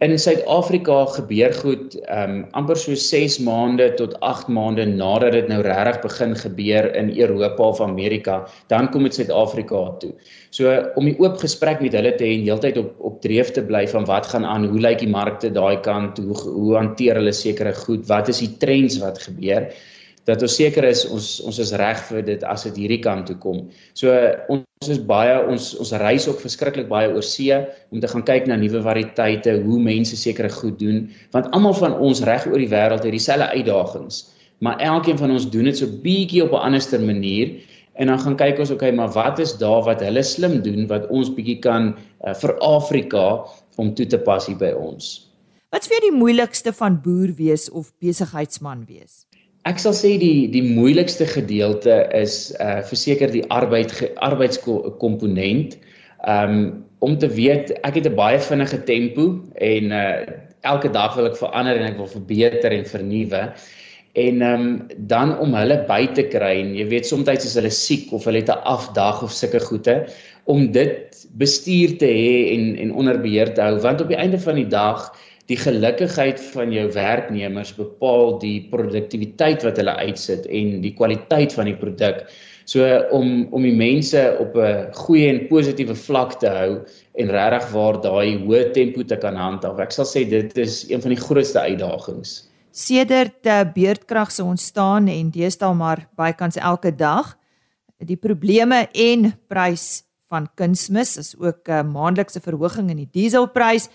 In 0.02 0.16
Suid-Afrika 0.18 1.04
gebeur 1.14 1.52
goed 1.54 1.94
um 2.10 2.40
amper 2.58 2.80
so 2.82 2.96
6 2.98 3.36
maande 3.46 3.86
tot 4.00 4.16
8 4.26 4.48
maande 4.50 4.88
nadat 4.90 5.36
dit 5.36 5.52
nou 5.52 5.60
regtig 5.62 6.00
begin 6.02 6.34
gebeur 6.40 6.88
in 6.98 7.12
Europa 7.14 7.68
of 7.68 7.82
Amerika, 7.86 8.40
dan 8.74 8.90
kom 8.90 9.06
dit 9.06 9.20
Suid-Afrika 9.20 9.84
toe. 10.02 10.10
So 10.50 10.74
om 10.98 11.06
'n 11.06 11.22
oop 11.22 11.38
gesprek 11.38 11.86
met 11.86 11.94
hulle 11.94 12.16
te 12.18 12.26
hê 12.26 12.34
en 12.40 12.48
heeltyd 12.50 12.82
op 12.82 12.90
op 12.98 13.22
dreef 13.22 13.54
te 13.54 13.62
bly 13.62 13.86
van 13.94 14.10
wat 14.10 14.26
gaan 14.26 14.46
aan, 14.46 14.66
hoe 14.74 14.82
lyk 14.82 15.06
die 15.06 15.14
markte 15.20 15.54
daai 15.54 15.78
kant, 15.86 16.18
hoe 16.18 16.38
hoe 16.50 16.76
hanteer 16.76 17.22
hulle 17.22 17.34
sekere 17.34 17.74
goed, 17.86 18.08
wat 18.08 18.28
is 18.28 18.40
die 18.40 18.58
trends 18.58 18.98
wat 18.98 19.22
gebeur? 19.22 19.70
Dat 20.30 20.42
ons 20.46 20.56
seker 20.56 20.86
is 20.86 21.06
ons 21.10 21.28
ons 21.48 21.60
is 21.64 21.72
reg 21.82 22.02
vir 22.10 22.22
dit 22.26 22.44
as 22.44 22.66
dit 22.68 22.78
hierdie 22.84 23.02
kant 23.04 23.26
toe 23.30 23.38
kom. 23.42 23.64
So 23.98 24.14
ons 24.54 24.92
is 24.94 25.02
baie 25.12 25.34
ons 25.50 25.72
ons 25.82 25.94
reis 26.02 26.28
ook 26.30 26.42
verskriklik 26.44 26.90
baie 26.92 27.10
oor 27.10 27.26
see 27.26 27.58
om 27.92 28.02
te 28.02 28.10
gaan 28.12 28.26
kyk 28.28 28.48
na 28.50 28.58
nuwe 28.62 28.84
variëteite, 28.86 29.58
hoe 29.66 29.80
mense 29.82 30.18
sekere 30.18 30.50
goed 30.54 30.78
doen, 30.82 31.08
want 31.34 31.50
almal 31.56 31.76
van 31.78 31.98
ons 31.98 32.24
reg 32.28 32.48
oor 32.50 32.62
die 32.62 32.70
wêreld 32.72 33.06
het 33.06 33.16
dieselfde 33.16 33.50
uitdagings, 33.56 34.24
maar 34.62 34.82
elkeen 34.82 35.18
van 35.18 35.34
ons 35.34 35.50
doen 35.50 35.70
dit 35.70 35.78
so 35.78 35.90
bietjie 36.06 36.44
op 36.46 36.54
'n 36.54 36.66
anderster 36.70 37.02
manier 37.02 37.58
en 37.94 38.08
dan 38.08 38.20
gaan 38.20 38.38
kyk 38.38 38.60
ons 38.60 38.72
okay, 38.72 38.92
maar 38.92 39.12
wat 39.14 39.40
is 39.40 39.58
daar 39.58 39.84
wat 39.84 40.02
hulle 40.02 40.24
slim 40.24 40.62
doen 40.62 40.88
wat 40.88 41.10
ons 41.10 41.34
bietjie 41.34 41.60
kan 41.60 41.94
uh, 42.26 42.34
vir 42.34 42.56
Afrika 42.60 43.26
om 43.78 43.94
toe 43.96 44.06
te 44.06 44.18
pas 44.18 44.46
hier 44.48 44.58
by 44.58 44.72
ons. 44.78 45.28
Wat 45.72 45.86
is 45.86 45.92
vir 45.92 46.04
die 46.04 46.16
moeilikste 46.16 46.74
van 46.74 46.98
boer 47.04 47.32
wees 47.38 47.70
of 47.70 47.94
besigheidsman 48.04 48.86
wees? 48.88 49.26
Ek 49.70 49.78
sal 49.78 49.94
sê 49.94 50.16
die 50.18 50.48
die 50.50 50.64
moeilikste 50.66 51.28
gedeelte 51.30 52.02
is 52.18 52.50
uh 52.58 52.80
verseker 52.90 53.30
die 53.30 53.44
arbeid 53.54 53.94
arbeidskomponent. 54.26 55.78
Um 56.26 56.82
om 57.02 57.18
te 57.18 57.30
weet 57.30 57.70
ek 57.86 58.00
het 58.00 58.08
'n 58.10 58.18
baie 58.18 58.40
vinnige 58.40 58.82
tempo 58.90 59.38
en 59.62 59.92
uh 59.92 60.26
elke 60.66 60.90
dag 60.90 61.16
wil 61.16 61.30
ek 61.30 61.38
verander 61.38 61.78
en 61.78 61.94
ek 61.94 61.98
wil 61.98 62.10
verbeter 62.10 62.72
en 62.74 62.86
vernuwe. 62.86 63.54
En 64.18 64.42
um 64.42 64.66
dan 64.98 65.38
om 65.38 65.54
hulle 65.54 65.86
by 65.88 66.10
te 66.18 66.26
kry 66.26 66.58
en 66.66 66.74
jy 66.76 66.88
weet 66.90 67.06
soms 67.06 67.30
is 67.30 67.56
hulle 67.56 67.70
siek 67.70 68.10
of 68.14 68.26
hulle 68.26 68.42
het 68.42 68.50
'n 68.50 68.66
afdag 68.66 69.22
of 69.24 69.32
sulke 69.32 69.60
goede 69.60 70.08
om 70.46 70.72
dit 70.72 71.28
bestuur 71.38 71.98
te 72.02 72.10
hê 72.10 72.58
en 72.58 72.78
en 72.78 72.94
onder 72.94 73.22
beheer 73.22 73.54
te 73.54 73.62
hou 73.62 73.78
want 73.80 74.02
op 74.02 74.10
die 74.10 74.18
einde 74.18 74.40
van 74.40 74.56
die 74.56 74.68
dag 74.68 75.14
die 75.50 75.58
gelukigheid 75.58 76.40
van 76.54 76.72
jou 76.74 76.86
werknemers 76.94 77.74
bepaal 77.76 78.38
die 78.42 78.68
produktiwiteit 78.72 79.66
wat 79.66 79.80
hulle 79.82 79.96
uitsit 80.06 80.46
en 80.46 80.80
die 80.84 80.94
kwaliteit 80.98 81.54
van 81.54 81.70
die 81.72 81.78
produk. 81.78 82.26
So 82.70 82.86
om 83.12 83.48
om 83.52 83.66
die 83.66 83.76
mense 83.76 84.22
op 84.40 84.56
'n 84.56 84.94
goeie 84.94 85.30
en 85.30 85.48
positiewe 85.48 85.96
vlak 85.96 86.40
te 86.40 86.48
hou 86.48 86.86
en 87.18 87.32
regtig 87.32 87.72
waar 87.72 88.02
daai 88.02 88.38
hoë 88.46 88.72
tempo 88.74 89.04
te 89.04 89.18
kan 89.18 89.36
handhaaf. 89.36 89.80
Ek 89.80 89.92
sal 89.92 90.06
sê 90.06 90.30
dit 90.30 90.58
is 90.58 90.90
een 90.90 91.02
van 91.02 91.10
die 91.10 91.24
grootste 91.24 91.60
uitdagings. 91.60 92.48
Sedert 92.72 93.46
uh, 93.46 93.64
beurtkrag 93.74 94.32
se 94.32 94.44
ontstaan 94.44 95.08
en 95.08 95.32
deesdae 95.32 95.74
maar 95.74 96.08
bykans 96.16 96.56
elke 96.56 96.96
dag 96.96 97.38
die 97.98 98.18
probleme 98.18 98.88
en 98.94 99.34
prys 99.48 100.04
van 100.32 100.48
kunsmis 100.56 101.18
is 101.18 101.36
ook 101.38 101.68
'n 101.68 101.72
uh, 101.72 101.84
maandelikse 101.84 102.40
verhoging 102.40 102.90
in 102.90 102.98
die 102.98 103.10
dieselprys. 103.12 103.90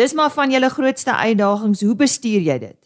Dis 0.00 0.14
maar 0.16 0.30
van 0.32 0.48
julle 0.48 0.70
grootste 0.72 1.12
uitdagings. 1.12 1.82
Hoe 1.84 1.96
bestuur 1.96 2.40
jy 2.46 2.58
dit? 2.62 2.78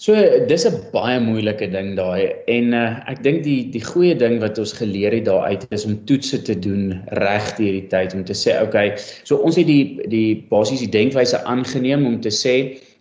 So 0.00 0.14
dis 0.48 0.64
'n 0.68 0.76
baie 0.92 1.18
moeilike 1.20 1.66
ding 1.68 1.96
daai 1.96 2.32
en 2.48 2.72
uh, 2.72 3.02
ek 3.10 3.18
dink 3.24 3.42
die 3.44 3.68
die 3.74 3.82
goeie 3.84 4.14
ding 4.16 4.38
wat 4.40 4.58
ons 4.62 4.72
geleer 4.78 5.12
het 5.12 5.26
daaruit 5.26 5.66
is 5.76 5.84
om 5.84 5.98
toetse 6.08 6.38
te 6.46 6.56
doen 6.66 6.94
reg 7.20 7.50
hierdie 7.58 7.88
tyd 7.92 8.14
om 8.16 8.22
te 8.24 8.32
sê 8.32 8.54
okay, 8.62 8.94
so 9.28 9.36
ons 9.36 9.58
het 9.60 9.66
die 9.68 10.00
die 10.08 10.46
basiese 10.48 10.88
denkwyse 10.88 11.42
aangeneem 11.44 12.06
om 12.06 12.16
te 12.20 12.32
sê 12.32 12.54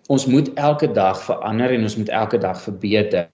ons 0.10 0.26
moet 0.26 0.50
elke 0.58 0.90
dag 0.96 1.20
verander 1.22 1.76
en 1.76 1.86
ons 1.86 1.96
moet 2.00 2.10
elke 2.18 2.40
dag 2.42 2.58
verbeter. 2.64 3.28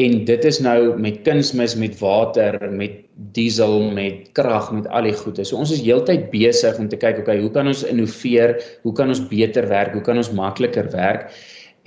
En 0.00 0.24
dit 0.24 0.44
is 0.48 0.60
nou 0.64 0.96
met 0.96 1.18
kunsmis, 1.26 1.74
met 1.76 1.98
water, 2.00 2.56
met 2.72 3.02
diesel, 3.36 3.90
met 3.92 4.30
krag, 4.38 4.70
met 4.72 4.88
al 4.88 5.10
die 5.10 5.16
goede. 5.16 5.44
So 5.44 5.60
ons 5.60 5.74
is 5.76 5.84
heeltyd 5.84 6.30
besig 6.32 6.78
om 6.80 6.88
te 6.88 6.96
kyk 7.00 7.20
okay, 7.20 7.36
hoe 7.42 7.52
kan 7.52 7.68
ons 7.68 7.84
innoveer? 7.84 8.56
Hoe 8.86 8.94
kan 8.96 9.12
ons 9.12 9.20
beter 9.28 9.68
werk? 9.68 9.92
Hoe 9.96 10.04
kan 10.06 10.20
ons 10.20 10.32
makliker 10.32 10.88
werk? 10.94 11.28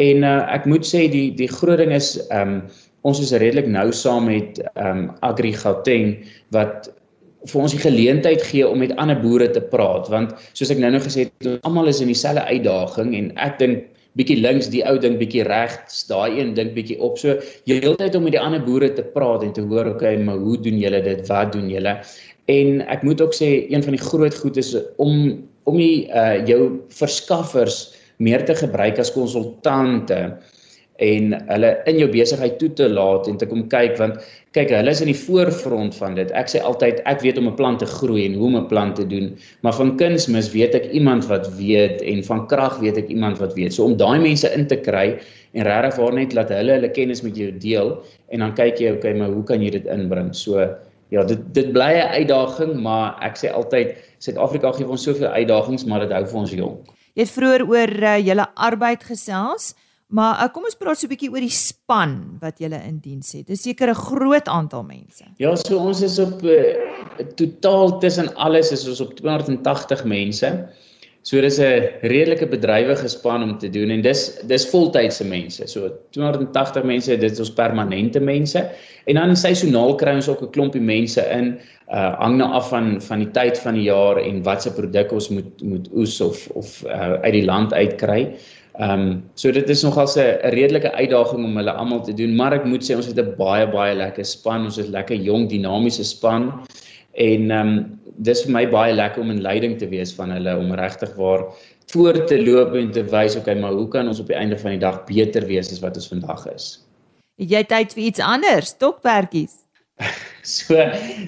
En 0.02 0.26
uh, 0.26 0.40
ek 0.54 0.68
moet 0.70 0.86
sê 0.86 1.08
die 1.10 1.32
die 1.38 1.50
groot 1.50 1.82
ding 1.82 1.94
is 1.94 2.16
ehm 2.30 2.58
um, 2.58 2.66
ons 3.04 3.20
is 3.20 3.34
redelik 3.36 3.66
nou 3.68 3.90
saam 3.92 4.30
met 4.30 4.62
ehm 4.64 4.90
um, 4.90 5.08
Agri 5.28 5.52
Gauteng 5.58 6.14
wat 6.56 6.88
vir 7.52 7.62
ons 7.62 7.74
die 7.76 7.82
geleentheid 7.82 8.46
gee 8.48 8.64
om 8.68 8.80
met 8.80 8.94
ander 9.02 9.20
boere 9.20 9.50
te 9.52 9.62
praat 9.74 10.08
want 10.12 10.32
soos 10.56 10.72
ek 10.72 10.80
nou-nou 10.80 11.02
gesê 11.04 11.28
het 11.28 11.66
almal 11.68 11.92
is 11.92 12.00
in 12.02 12.12
dieselfde 12.12 12.46
uitdaging 12.48 13.12
en 13.20 13.28
ek 13.44 13.60
dink 13.60 13.84
bietjie 14.20 14.38
links 14.42 14.70
die 14.74 14.84
ou 14.86 14.98
ding 15.02 15.18
bietjie 15.18 15.46
regs 15.48 16.04
daai 16.10 16.40
een 16.40 16.54
dink 16.58 16.76
bietjie 16.76 17.00
op. 17.02 17.18
So 17.22 17.40
heeltyd 17.70 18.16
om 18.16 18.28
met 18.28 18.36
die 18.36 18.42
ander 18.42 18.62
boere 18.64 18.92
te 18.94 19.06
praat 19.16 19.46
en 19.46 19.54
te 19.56 19.66
hoor 19.66 19.94
okay 19.96 20.16
maar 20.22 20.42
hoe 20.42 20.58
doen 20.62 20.78
julle 20.82 21.02
dit? 21.06 21.26
Wat 21.28 21.54
doen 21.56 21.70
julle? 21.72 21.98
En 22.52 22.82
ek 22.92 23.04
moet 23.08 23.22
ook 23.24 23.36
sê 23.36 23.66
een 23.72 23.84
van 23.84 23.96
die 23.96 24.04
groot 24.04 24.38
goed 24.44 24.58
is 24.62 24.76
om 25.02 25.44
om 25.64 25.78
die 25.80 26.10
uh, 26.12 26.44
jou 26.44 26.84
verskaffers 26.92 27.94
meer 28.20 28.44
te 28.46 28.56
gebruik 28.56 29.00
as 29.00 29.14
konsultante 29.16 30.18
en 31.04 31.34
hulle 31.50 31.72
in 31.90 32.00
jou 32.00 32.08
besigheid 32.12 32.56
toe 32.62 32.70
te 32.78 32.88
laat 32.90 33.28
en 33.28 33.38
te 33.40 33.48
kom 33.50 33.66
kyk 33.72 33.98
want 34.00 34.22
kyk 34.56 34.70
hulle 34.70 34.92
is 34.94 35.02
in 35.02 35.10
die 35.10 35.18
voorfront 35.18 35.96
van 35.98 36.16
dit. 36.20 36.30
Ek 36.38 36.52
sê 36.52 36.62
altyd 36.62 37.02
ek 37.10 37.24
weet 37.26 37.40
om 37.42 37.50
'n 37.50 37.58
plant 37.58 37.80
te 37.82 37.90
groei 37.90 38.26
en 38.28 38.38
hoe 38.38 38.48
om 38.52 38.58
'n 38.62 38.68
plant 38.70 38.96
te 38.96 39.06
doen, 39.08 39.34
maar 39.62 39.74
van 39.74 39.98
kunsmis 39.98 40.52
weet 40.54 40.76
ek 40.76 40.92
iemand 40.92 41.26
wat 41.28 41.50
weet 41.58 42.02
en 42.02 42.24
van 42.24 42.48
krag 42.48 42.80
weet 42.80 42.98
ek 42.98 43.10
iemand 43.10 43.40
wat 43.40 43.54
weet. 43.58 43.74
So 43.74 43.86
om 43.86 43.98
daai 43.98 44.20
mense 44.20 44.48
in 44.54 44.68
te 44.68 44.78
kry 44.78 45.20
en 45.54 45.64
regtig 45.66 45.98
waar 45.98 46.14
net 46.14 46.34
laat 46.34 46.50
hulle 46.50 46.78
hulle 46.78 46.92
kennis 46.92 47.22
met 47.22 47.36
jou 47.36 47.52
deel 47.52 47.98
en 48.30 48.40
dan 48.40 48.54
kyk 48.54 48.80
jy 48.80 48.92
okay, 48.94 49.14
maar 49.14 49.30
hoe 49.30 49.44
kan 49.44 49.62
jy 49.62 49.72
dit 49.72 49.86
inbring? 49.86 50.34
So 50.34 50.70
ja, 51.14 51.24
dit 51.24 51.40
dit 51.54 51.72
bly 51.74 51.94
'n 52.02 52.14
uitdaging, 52.20 52.82
maar 52.82 53.18
ek 53.22 53.38
sê 53.38 53.52
altyd 53.52 53.96
Suid-Afrika 54.20 54.72
gee 54.72 54.88
ons 54.88 55.04
soveel 55.04 55.28
uitdagings, 55.28 55.86
maar 55.86 56.00
dit 56.00 56.12
hou 56.12 56.26
vir 56.26 56.40
ons 56.40 56.52
jonk. 56.52 56.94
Jy 57.14 57.22
het 57.22 57.32
vroeër 57.32 57.64
oor 57.68 57.92
uh, 58.04 58.18
julle 58.18 58.46
arbeid 58.56 59.04
gesels, 59.04 59.74
maar 60.08 60.44
uh, 60.44 60.50
kom 60.54 60.64
ons 60.64 60.76
praat 60.76 60.98
so 60.98 61.08
'n 61.08 61.14
bietjie 61.14 61.32
oor 61.32 61.44
die 61.44 61.50
span 61.50 62.38
wat 62.42 62.60
julle 62.60 62.80
in 62.88 63.00
diens 63.00 63.32
het. 63.34 63.48
Dis 63.48 63.62
seker 63.62 63.90
'n 63.90 63.96
groot 63.96 64.48
aantal 64.48 64.84
mense. 64.84 65.26
Ja, 65.38 65.56
so 65.56 65.78
ons 65.78 66.02
is 66.02 66.20
op 66.20 66.44
uh, 66.44 66.76
totaal 67.36 68.00
tussen 68.00 68.36
alles 68.36 68.72
is 68.72 68.88
ons 68.88 69.02
op 69.02 69.16
280 69.16 70.04
mense. 70.06 70.70
So 71.24 71.40
dis 71.42 71.58
'n 71.58 71.88
redelike 72.02 72.48
bedrywige 72.48 73.08
span 73.08 73.44
om 73.44 73.58
te 73.58 73.70
doen 73.70 73.90
en 73.90 74.02
dis 74.02 74.40
dis 74.44 74.70
voltydse 74.70 75.24
mense. 75.24 75.68
So 75.68 75.90
280 76.12 76.84
mense, 76.84 77.18
dit 77.18 77.32
is 77.32 77.40
ons 77.40 77.54
permanente 77.54 78.20
mense. 78.20 78.70
En 79.08 79.16
dan 79.16 79.36
seisoonaal 79.36 79.96
kry 79.96 80.16
ons 80.16 80.28
ook 80.28 80.42
'n 80.42 80.52
klompie 80.52 80.82
mense 80.82 81.22
in. 81.32 81.60
Uh 81.88 82.20
hang 82.20 82.38
nou 82.38 82.52
af 82.52 82.70
van 82.70 83.02
van 83.02 83.20
die 83.20 83.32
tyd 83.32 83.60
van 83.60 83.74
die 83.74 83.88
jaar 83.88 84.18
en 84.18 84.44
watse 84.44 84.74
produk 84.74 85.12
ons 85.12 85.30
moet 85.30 85.62
moet 85.64 85.88
oes 85.94 86.22
of 86.22 86.48
of 86.48 86.84
uh 86.84 87.16
uit 87.24 87.34
die 87.34 87.46
land 87.46 87.74
uitkry. 87.74 88.36
Ehm 88.82 89.02
um, 89.02 89.24
so 89.36 89.52
dit 89.52 89.70
is 89.70 89.84
nogal 89.84 90.08
'n 90.18 90.50
redelike 90.50 90.92
uitdaging 90.92 91.46
om 91.46 91.58
hulle 91.58 91.72
almal 91.72 92.02
te 92.02 92.14
doen, 92.14 92.36
maar 92.36 92.54
ek 92.54 92.66
moet 92.66 92.82
sê 92.82 92.96
ons 92.96 93.06
het 93.06 93.20
'n 93.20 93.36
baie 93.38 93.68
baie 93.68 93.96
lekker 93.96 94.26
span. 94.26 94.66
Ons 94.66 94.78
is 94.78 94.88
lekker 94.88 95.16
jong, 95.16 95.50
dinamiese 95.50 96.04
span. 96.04 96.66
En 97.14 97.52
ehm 97.52 97.68
um, 97.68 98.00
dis 98.18 98.44
vir 98.46 98.52
my 98.52 98.66
baie 98.70 98.94
lekker 98.94 99.22
om 99.22 99.30
in 99.30 99.42
leiding 99.42 99.78
te 99.78 99.88
wees 99.90 100.14
van 100.14 100.32
hulle 100.32 100.58
om 100.58 100.74
regtig 100.74 101.14
waar 101.16 101.46
voor 101.94 102.26
te 102.26 102.38
loop 102.44 102.74
en 102.74 102.92
te 102.92 103.04
wys 103.04 103.36
okay 103.36 103.56
maar 103.56 103.74
hoe 103.74 103.88
kan 103.88 104.08
ons 104.08 104.20
op 104.20 104.28
die 104.28 104.38
einde 104.38 104.58
van 104.58 104.72
die 104.72 104.80
dag 104.80 105.04
beter 105.06 105.46
wees 105.46 105.72
as 105.72 105.82
wat 105.84 105.96
ons 105.96 106.08
vandag 106.08 106.46
is. 106.54 106.80
Jy 107.38 107.64
tyd 107.64 107.94
vir 107.94 108.04
iets 108.04 108.20
anders, 108.20 108.74
stokperdjies? 108.78 109.60
so 110.58 110.78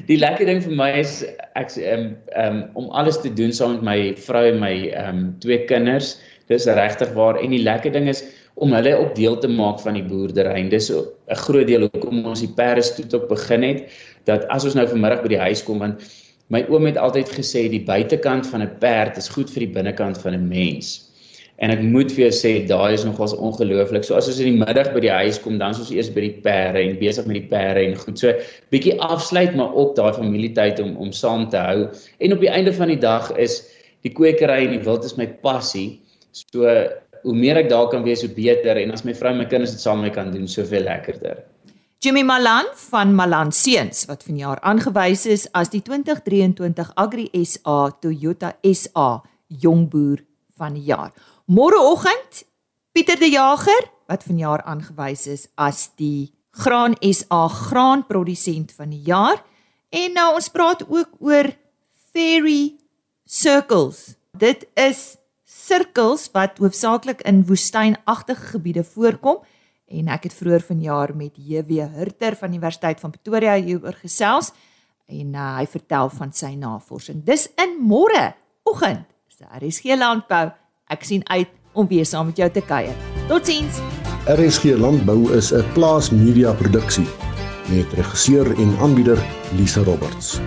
die 0.07 0.17
lekker 0.17 0.45
ding 0.45 0.61
vir 0.63 0.75
my 0.77 0.89
is 0.99 1.23
ek 1.55 1.73
um, 1.77 2.15
um, 2.37 2.63
om 2.73 2.89
alles 2.89 3.21
te 3.21 3.33
doen 3.33 3.53
saam 3.53 3.77
met 3.77 3.85
my 3.89 3.99
vrou 4.25 4.45
en 4.49 4.59
my 4.59 4.75
um, 5.01 5.27
twee 5.39 5.65
kinders. 5.69 6.17
Dis 6.47 6.65
regtig 6.65 7.13
waar 7.13 7.39
en 7.41 7.49
die 7.49 7.63
lekker 7.63 7.91
ding 7.91 8.07
is 8.07 8.23
om 8.55 8.73
hulle 8.73 8.95
ook 8.95 9.15
deel 9.15 9.37
te 9.37 9.47
maak 9.47 9.79
van 9.79 9.93
die 9.93 10.03
boerdery. 10.03 10.69
Dis 10.69 10.91
'n 10.91 11.35
groot 11.45 11.67
deel 11.67 11.89
hoekom 11.89 12.25
ons 12.25 12.39
die 12.39 12.53
perde 12.55 12.81
stoet 12.81 13.13
op 13.13 13.29
begin 13.29 13.63
het 13.63 13.89
dat 14.25 14.47
as 14.47 14.65
ons 14.65 14.75
nou 14.75 14.87
vanmiddag 14.87 15.21
by 15.21 15.27
die 15.27 15.45
huis 15.47 15.63
kom 15.63 15.79
want 15.79 16.01
My 16.53 16.61
oom 16.69 16.85
het 16.85 16.97
altyd 17.01 17.31
gesê 17.33 17.63
die 17.73 17.81
buitekant 17.81 18.45
van 18.45 18.61
'n 18.61 18.77
perd 18.77 19.17
is 19.17 19.29
goed 19.33 19.49
vir 19.49 19.65
die 19.65 19.73
binnekant 19.77 20.17
van 20.21 20.33
'n 20.33 20.47
mens. 20.47 21.09
En 21.57 21.71
ek 21.71 21.81
moet 21.81 22.11
vir 22.11 22.29
jou 22.29 22.33
sê 22.37 22.67
daai 22.67 22.93
is 22.93 23.05
nogals 23.05 23.33
ongelooflik. 23.33 24.03
So 24.03 24.13
as 24.15 24.27
ons 24.27 24.39
in 24.39 24.51
die 24.53 24.65
middag 24.65 24.93
by 24.93 24.99
die 24.99 25.09
huis 25.09 25.39
kom, 25.39 25.57
dan 25.57 25.71
is 25.71 25.79
ons 25.79 25.89
eers 25.89 26.09
by 26.13 26.21
die 26.21 26.37
perde 26.43 26.79
en 26.83 26.99
besig 26.99 27.25
met 27.25 27.41
die 27.41 27.49
perde 27.49 27.85
en 27.87 27.95
goed. 27.95 28.19
So 28.19 28.33
bietjie 28.69 28.99
afsluit 28.99 29.55
maar 29.55 29.73
op 29.73 29.95
daai 29.95 30.13
familietyd 30.13 30.79
om 30.79 30.97
om 30.97 31.11
saam 31.11 31.49
te 31.49 31.57
hou. 31.57 31.89
En 32.19 32.33
op 32.33 32.39
die 32.39 32.49
einde 32.49 32.73
van 32.73 32.87
die 32.87 32.99
dag 32.99 33.31
is 33.37 33.63
die 34.03 34.13
kwekery 34.13 34.65
en 34.65 34.77
die 34.77 34.85
wild 34.85 35.03
is 35.03 35.17
my 35.17 35.27
passie. 35.27 35.99
So 36.35 36.67
hoe 37.25 37.33
meer 37.33 37.57
ek 37.63 37.69
daar 37.71 37.87
kan 37.89 38.03
wees, 38.05 38.21
hoe 38.25 38.33
beter 38.35 38.77
en 38.81 38.91
as 38.93 39.05
my 39.07 39.15
vrou 39.17 39.31
en 39.33 39.39
my 39.41 39.47
kinders 39.49 39.73
dit 39.73 39.81
saam 39.81 40.01
met 40.01 40.11
my 40.11 40.15
kan 40.15 40.33
doen, 40.33 40.47
soveel 40.51 40.83
lekkerder. 40.85 41.45
Jimmy 42.03 42.21
Malan 42.27 42.67
van 42.91 43.15
Malan 43.15 43.53
Seuns 43.55 44.03
wat 44.05 44.25
vanjaar 44.27 44.59
aangewys 44.61 45.23
is 45.25 45.47
as 45.57 45.71
die 45.73 45.81
2023 45.81 46.91
Agri 47.01 47.29
SA 47.41 47.95
Toyota 48.03 48.51
SA 48.61 49.23
Jongboer 49.47 50.21
van 50.59 50.75
die 50.77 50.85
jaar. 50.91 51.15
Môreoggend 51.47 52.43
Pieter 52.93 53.17
De 53.19 53.31
Jager 53.31 53.89
wat 54.11 54.27
vanjaar 54.27 54.61
aangewys 54.69 55.25
is 55.31 55.47
as 55.55 55.87
die 55.97 56.35
Graan 56.55 56.93
SA 57.01 57.47
graanprodusent 57.51 58.71
van 58.77 58.93
die 58.93 59.01
jaar. 59.07 59.41
En 59.89 60.13
nou 60.15 60.29
ons 60.37 60.51
praat 60.53 60.85
ook 60.87 61.17
oor 61.19 61.49
Fairy 62.13 62.75
Circles. 63.25 64.13
Dit 64.37 64.67
is 64.75 65.15
sirkels 65.55 66.27
wat 66.35 66.59
hoofsaaklik 66.59 67.23
in 67.29 67.43
woestynagtige 67.47 68.51
gebiede 68.53 68.83
voorkom 68.83 69.41
en 69.87 70.09
ek 70.11 70.29
het 70.29 70.35
vroeër 70.35 70.65
vanjaar 70.65 71.15
met 71.15 71.37
JW 71.37 71.85
Hurter 71.95 72.35
van 72.35 72.53
Universiteit 72.53 72.99
van 72.99 73.13
Pretoria 73.13 73.55
hieroor 73.55 73.97
gesels 74.01 74.51
en 75.07 75.35
uh, 75.35 75.51
hy 75.59 75.65
vertel 75.69 76.09
van 76.09 76.31
sy 76.33 76.55
navorsing. 76.57 77.21
Dis 77.25 77.45
in 77.61 77.77
môre 77.85 78.33
oggend. 78.65 79.05
Daar 79.39 79.63
is 79.63 79.81
geen 79.83 79.99
landbou. 79.99 80.47
Ek 80.89 81.03
sien 81.03 81.21
uit 81.29 81.51
om 81.75 81.87
weer 81.87 82.05
saam 82.07 82.31
met 82.31 82.39
jou 82.39 82.49
te 82.49 82.63
kuier. 82.63 82.95
Totsiens. 83.27 83.81
RSG 84.25 84.77
Landbou 84.79 85.29
is 85.37 85.51
'n 85.53 85.65
plaas 85.73 86.09
media 86.09 86.53
produksie 86.53 87.07
met 87.69 87.93
regisseur 87.93 88.47
en 88.57 88.77
aanbieder 88.79 89.19
Lisa 89.57 89.83
Roberts. 89.83 90.39